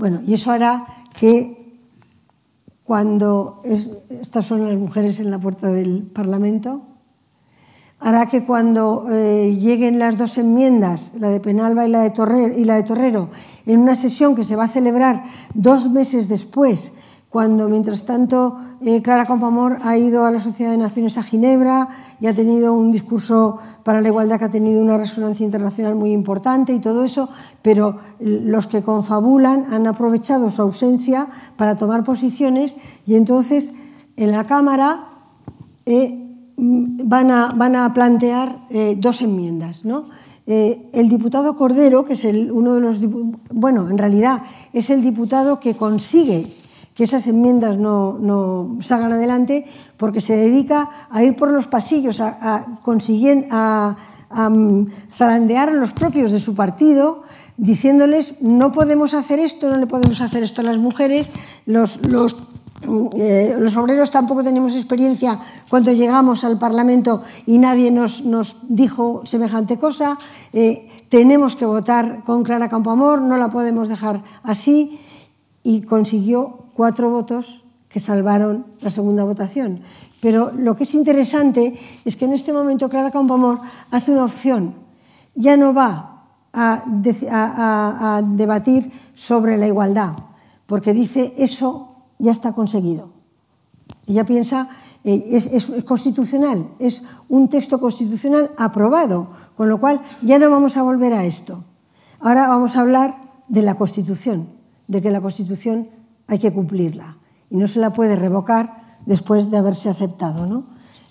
[0.00, 1.76] Bueno, y eso hará que
[2.84, 6.86] cuando es, estas son las mujeres en la puerta del Parlamento,
[7.98, 12.58] hará que cuando eh, lleguen las dos enmiendas, la de Penalba y la de, Torrer,
[12.58, 13.28] y la de Torrero,
[13.66, 15.22] en una sesión que se va a celebrar
[15.52, 16.94] dos meses después
[17.30, 21.88] cuando mientras tanto eh, Clara Compamor ha ido a la Sociedad de Naciones a Ginebra
[22.20, 26.10] y ha tenido un discurso para la igualdad que ha tenido una resonancia internacional muy
[26.12, 27.28] importante y todo eso,
[27.62, 32.74] pero los que confabulan han aprovechado su ausencia para tomar posiciones
[33.06, 33.74] y entonces
[34.16, 35.06] en la Cámara
[35.86, 36.26] eh,
[36.56, 39.84] van, a, van, a, plantear eh, dos enmiendas.
[39.84, 40.08] ¿no?
[40.46, 42.98] Eh, el diputado Cordero, que es el, uno de los...
[43.52, 46.59] Bueno, en realidad es el diputado que consigue
[47.00, 49.64] que esas enmiendas no, no salgan adelante
[49.96, 53.96] porque se dedica a ir por los pasillos, a, a, conseguir, a,
[54.28, 57.22] a um, zarandear a los propios de su partido,
[57.56, 61.30] diciéndoles no podemos hacer esto, no le podemos hacer esto a las mujeres,
[61.64, 62.36] los, los
[63.16, 65.40] eh, los obreros tampoco tenemos experiencia
[65.70, 70.18] cuando llegamos al Parlamento y nadie nos, nos dijo semejante cosa.
[70.52, 75.00] Eh, tenemos que votar con Clara Campoamor, no la podemos dejar así.
[75.62, 79.82] Y consiguió cuatro votos que salvaron la segunda votación.
[80.22, 83.60] Pero lo que es interesante es que en este momento Clara Campoamor
[83.90, 84.76] hace una opción.
[85.34, 86.24] Ya no va
[86.54, 86.82] a,
[87.30, 90.16] a, a debatir sobre la igualdad,
[90.64, 93.10] porque dice eso ya está conseguido.
[94.06, 94.70] Ella piensa,
[95.04, 100.78] eh, es, es, constitucional, es un texto constitucional aprobado, con lo cual ya no vamos
[100.78, 101.62] a volver a esto.
[102.20, 103.14] Ahora vamos a hablar
[103.48, 104.48] de la Constitución,
[104.88, 105.99] de que la Constitución
[106.30, 107.16] hay que cumplirla
[107.50, 110.46] y no se la puede revocar después de haberse aceptado.
[110.46, 110.64] ¿no?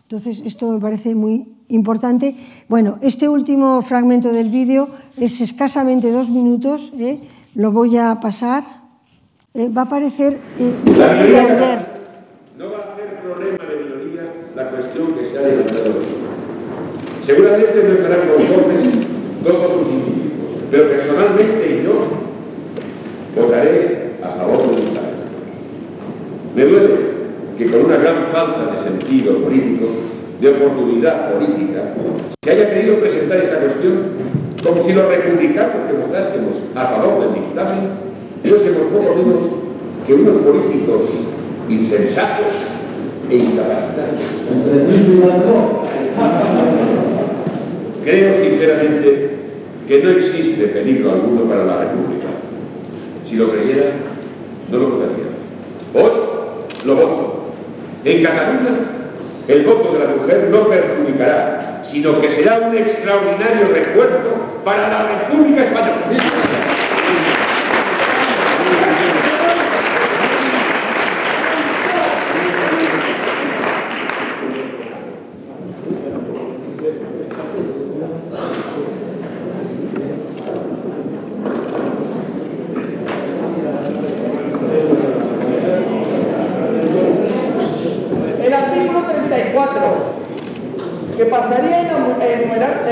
[0.04, 2.36] Entonces, esto me parece muy importante.
[2.70, 7.20] Bueno, este último fragmento del vídeo es escasamente dos minutos, ¿eh?
[7.54, 8.64] lo voy a pasar.
[9.54, 10.40] Eh, va a aparecer...
[10.58, 16.00] Eh, no va a hacer problema de minoría la cuestión que se ha levantado
[17.24, 18.84] Seguramente no estarán conformes
[19.44, 22.08] todos sus individuos, pero personalmente yo
[23.36, 24.99] votaré a favor Estado.
[26.60, 26.90] Me duele
[27.58, 29.88] que con una gran falta de sentido político,
[30.42, 31.94] de oportunidad política,
[32.44, 33.94] se haya querido presentar esta cuestión
[34.62, 37.88] como si los republicanos que votásemos a favor del dictamen
[38.44, 39.40] fuésemos poco menos
[40.06, 41.06] que unos políticos
[41.70, 42.52] insensatos
[43.30, 44.20] e incapacitados.
[48.04, 49.30] Creo sinceramente
[49.88, 52.28] que no existe peligro alguno para la República.
[53.24, 53.92] Si lo creyera,
[54.70, 55.30] no lo votaría.
[55.94, 56.29] Hoy
[56.86, 57.54] lo voto.
[58.06, 58.70] En Cataluña,
[59.48, 65.08] el voto de la mujer no perjudicará, sino que será un extraordinario refuerzo para la
[65.08, 66.69] República Española.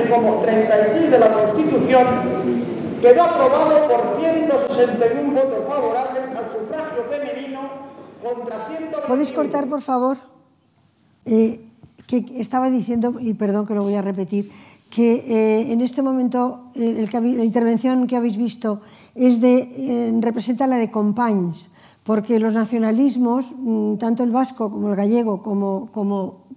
[0.09, 2.05] Como 36 de la Constitución,
[3.01, 7.59] quedó aprobado por 161 votos favorables al sufragio femenino
[8.23, 8.89] contra 100...
[9.07, 10.17] ¿Podéis cortar, por favor?
[11.25, 11.61] Eh,
[12.07, 14.49] que estaba diciendo, y perdón que lo voy a repetir,
[14.89, 18.79] que eh, en este momento eh, el, la intervención que habéis visto
[19.15, 21.69] es de, eh, representa la de Companys,
[22.03, 26.47] porque los nacionalismos, mm, tanto el vasco como el gallego como, como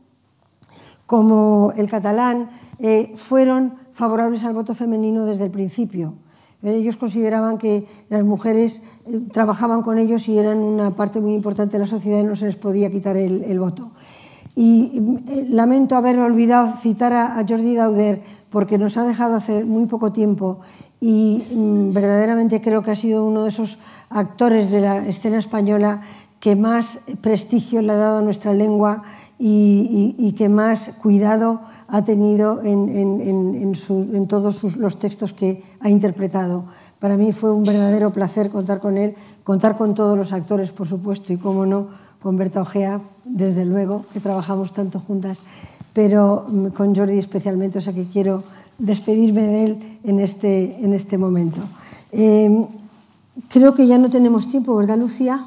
[1.11, 6.15] como el catalán, eh, fueron favorables al voto femenino desde el principio.
[6.63, 11.35] Eh, ellos consideraban que las mujeres eh, trabajaban con ellos y eran una parte muy
[11.35, 13.91] importante de la sociedad y no se les podía quitar el, voto.
[14.55, 15.03] Y
[15.49, 20.13] lamento haber olvidado citar a, a Jordi Dauder porque nos ha dejado hace muy poco
[20.13, 20.61] tiempo
[21.01, 23.79] y mm, verdaderamente creo que ha sido uno de esos
[24.11, 26.03] actores de la escena española
[26.39, 29.03] que más prestigio le ha dado a nuestra lengua
[29.43, 34.77] y, y, y que más cuidado ha tenido en, en, en, su, en todos sus,
[34.77, 36.67] los textos que ha interpretado.
[36.99, 40.87] Para mí fue un verdadero placer contar con él, contar con todos los actores, por
[40.87, 41.89] supuesto, y cómo no,
[42.21, 45.39] con Berta Ojea, desde luego, que trabajamos tanto juntas,
[45.95, 48.45] pero mm, con Jordi especialmente, o sea que quiero
[48.79, 51.63] despedirme de él en este, en este momento.
[52.13, 52.67] Eh,
[53.49, 55.41] creo que ya no tenemos tiempo, ¿verdad, Lucía?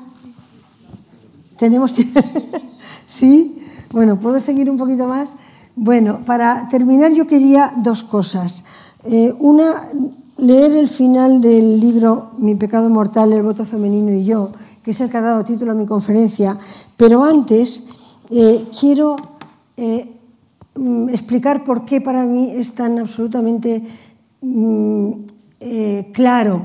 [1.58, 2.20] ¿Tenemos tiempo?
[3.06, 3.60] ¿Sí?
[3.94, 5.36] Bueno, ¿puedo seguir un poquito más?
[5.76, 8.64] Bueno, para terminar yo quería dos cosas.
[9.06, 9.88] Eh, una,
[10.40, 15.02] leer el final del libro Mi pecado mortal, el voto femenino y yo, que es
[15.02, 16.58] el que ha dado título a mi conferencia,
[16.98, 17.90] pero antes
[18.32, 19.16] eh, quiero
[19.78, 20.12] eh,
[20.74, 23.84] mm, explicar por qué para mí es tan absolutamente
[24.42, 25.12] mm,
[26.14, 26.64] claro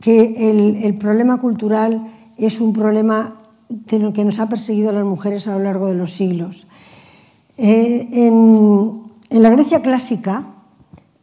[0.00, 3.43] que el, el problema cultural es un problema
[3.86, 6.66] que nos ha perseguido a las mujeres a lo largo de los siglos.
[7.56, 10.44] Eh, en, la Grecia clásica,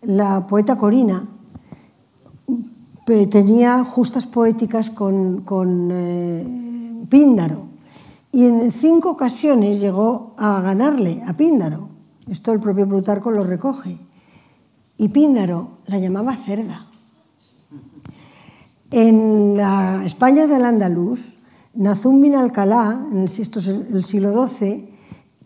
[0.02, 1.24] la poeta Corina
[3.30, 7.72] tenía justas poéticas con, con eh, Píndaro
[8.32, 11.89] y en cinco ocasiones llegó a ganarle a Píndaro.
[12.28, 13.98] Esto el propio Plutarco lo recoge.
[14.98, 16.88] Y Píndaro la llamaba cerda.
[18.89, 21.41] En la España del Andaluz,
[21.74, 24.91] Nazum bin Alcalá, en el, el siglo XII,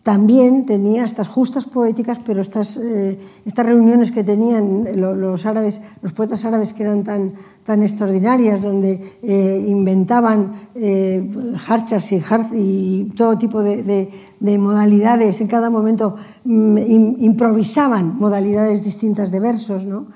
[0.06, 6.12] también tenía estas justas poéticas, pero estas, eh, estas reuniones que tenían los, árabes, los
[6.12, 11.28] poetas árabes que eran tan, tan extraordinarias, donde eh, inventaban eh,
[11.66, 12.22] harchas y,
[12.54, 14.08] y, todo tipo de,
[14.40, 16.14] modalidades, en cada momento
[16.44, 16.78] mm,
[17.18, 19.86] improvisaban modalidades distintas de versos.
[19.86, 20.06] ¿no?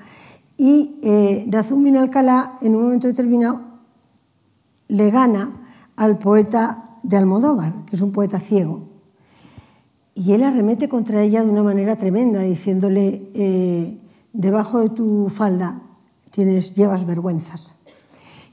[0.55, 3.59] Y eh, Nazum bin Alcalá, en un momento determinado,
[4.87, 5.60] le gana
[6.01, 8.89] al poeta de Almodóvar, que es un poeta ciego.
[10.15, 14.01] Y él arremete contra ella de una manera tremenda, diciéndole, eh,
[14.33, 15.79] debajo de tu falda
[16.31, 17.75] tienes, llevas vergüenzas.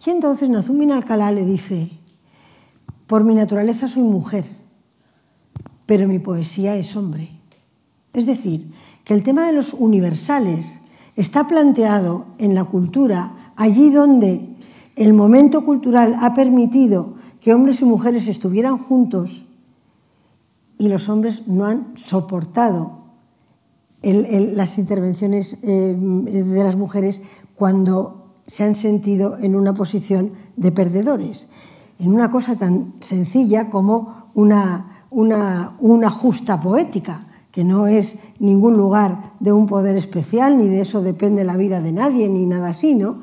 [0.05, 1.91] Y entonces Nazum bin Alcalá le dice,
[3.07, 4.45] por mi naturaleza soy mujer,
[5.87, 7.31] pero mi poesía es hombre.
[8.13, 8.75] Es decir,
[9.05, 10.83] que el tema de los universales
[11.17, 14.55] está planteado en la cultura allí donde
[14.97, 19.47] el momento cultural ha permitido que hombres y mujeres estuvieran juntos
[20.79, 22.99] y los hombres no han soportado
[24.03, 27.23] las intervenciones eh, de las mujeres
[27.57, 31.51] cuando se han sentido en una posición de perdedores,
[31.99, 38.77] en una cosa tan sencilla como una, una, una justa poética que no es ningún
[38.77, 42.69] lugar de un poder especial, ni de eso depende la vida de nadie, ni nada
[42.69, 43.21] así, ¿no?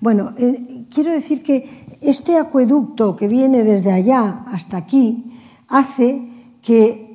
[0.00, 1.68] Bueno, eh, quiero decir que
[2.00, 5.32] este acueducto que viene desde allá hasta aquí
[5.68, 6.28] hace
[6.62, 7.08] que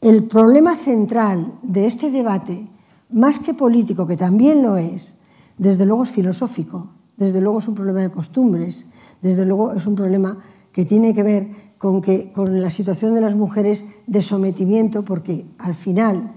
[0.00, 2.68] el problema central de este debate,
[3.10, 5.14] más que político, que también lo es,
[5.56, 8.88] desde luego es filosófico, desde luego es un problema de costumbres,
[9.22, 10.38] desde luego es un problema
[10.72, 15.46] que tiene que ver con, que, con la situación de las mujeres de sometimiento, porque
[15.58, 16.32] al final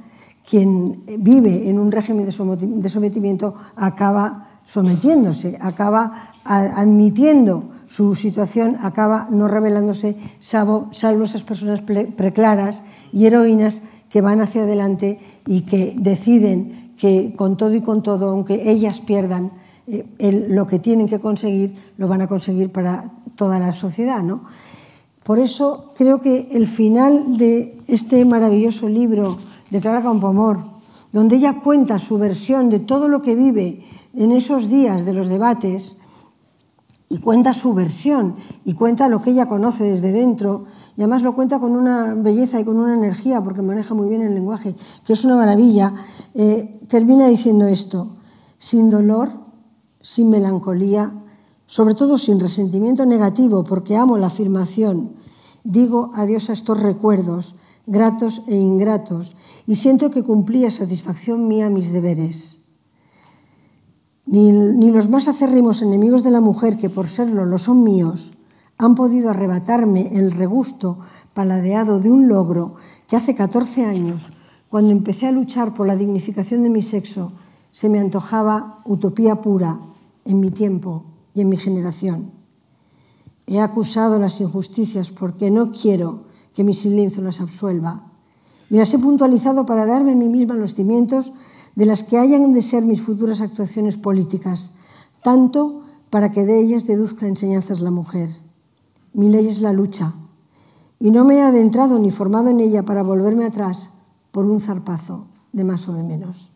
[0.49, 9.47] quien vive en un régimen de sometimiento acaba sometiéndose, acaba admitiendo su situación, acaba no
[9.47, 17.33] revelándose, salvo, esas personas preclaras y heroínas que van hacia adelante y que deciden que
[17.35, 19.51] con todo y con todo, aunque ellas pierdan
[19.87, 24.21] eh, lo que tienen que conseguir, lo van a conseguir para toda la sociedad.
[24.21, 24.43] ¿no?
[25.23, 29.37] Por eso creo que el final de este maravilloso libro
[29.69, 30.59] de Clara Campoamor,
[31.13, 33.81] donde ella cuenta su versión de todo lo que vive
[34.17, 35.95] en esos días de los debates,
[37.09, 40.65] y cuenta su versión y cuenta lo que ella conoce desde dentro
[40.97, 44.21] y además lo cuenta con una belleza y con una energía porque maneja muy bien
[44.21, 45.93] el lenguaje, que es una maravilla,
[46.33, 48.17] eh, termina diciendo esto,
[48.57, 49.31] sin dolor,
[50.01, 51.23] sin melancolía,
[51.65, 55.13] sobre todo sin resentimiento negativo, porque amo la afirmación,
[55.63, 57.55] digo adiós a estos recuerdos,
[57.85, 62.66] gratos e ingratos, y siento que cumplí a satisfacción mía mis deberes.
[64.27, 68.33] Ni, los más acérrimos enemigos de la mujer, que por serlo lo son míos,
[68.77, 70.99] han podido arrebatarme el regusto
[71.33, 72.75] paladeado de un logro
[73.07, 74.33] que hace 14 años,
[74.69, 77.31] cuando empecé a luchar por la dignificación de mi sexo,
[77.71, 79.79] se me antojaba utopía pura
[80.25, 82.33] en mi tiempo y en mi generación.
[83.45, 88.11] He acusado las injusticias porque no quiero que mi silencio las absuelva
[88.69, 91.31] y las he puntualizado para darme a mí misma los cimientos
[91.77, 94.71] de las que hayan de ser mis futuras actuaciones políticas,
[95.21, 98.31] tanto para que de ellas deduzca enseñanzas la mujer.
[99.13, 100.11] Mi ley es la lucha
[100.97, 103.91] y no me he adentrado ni formado en ella para volverme atrás
[104.31, 106.49] por un zarpazo de más o de menos.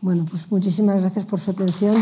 [0.00, 1.94] Bueno, pues muchísimas gracias por su atención.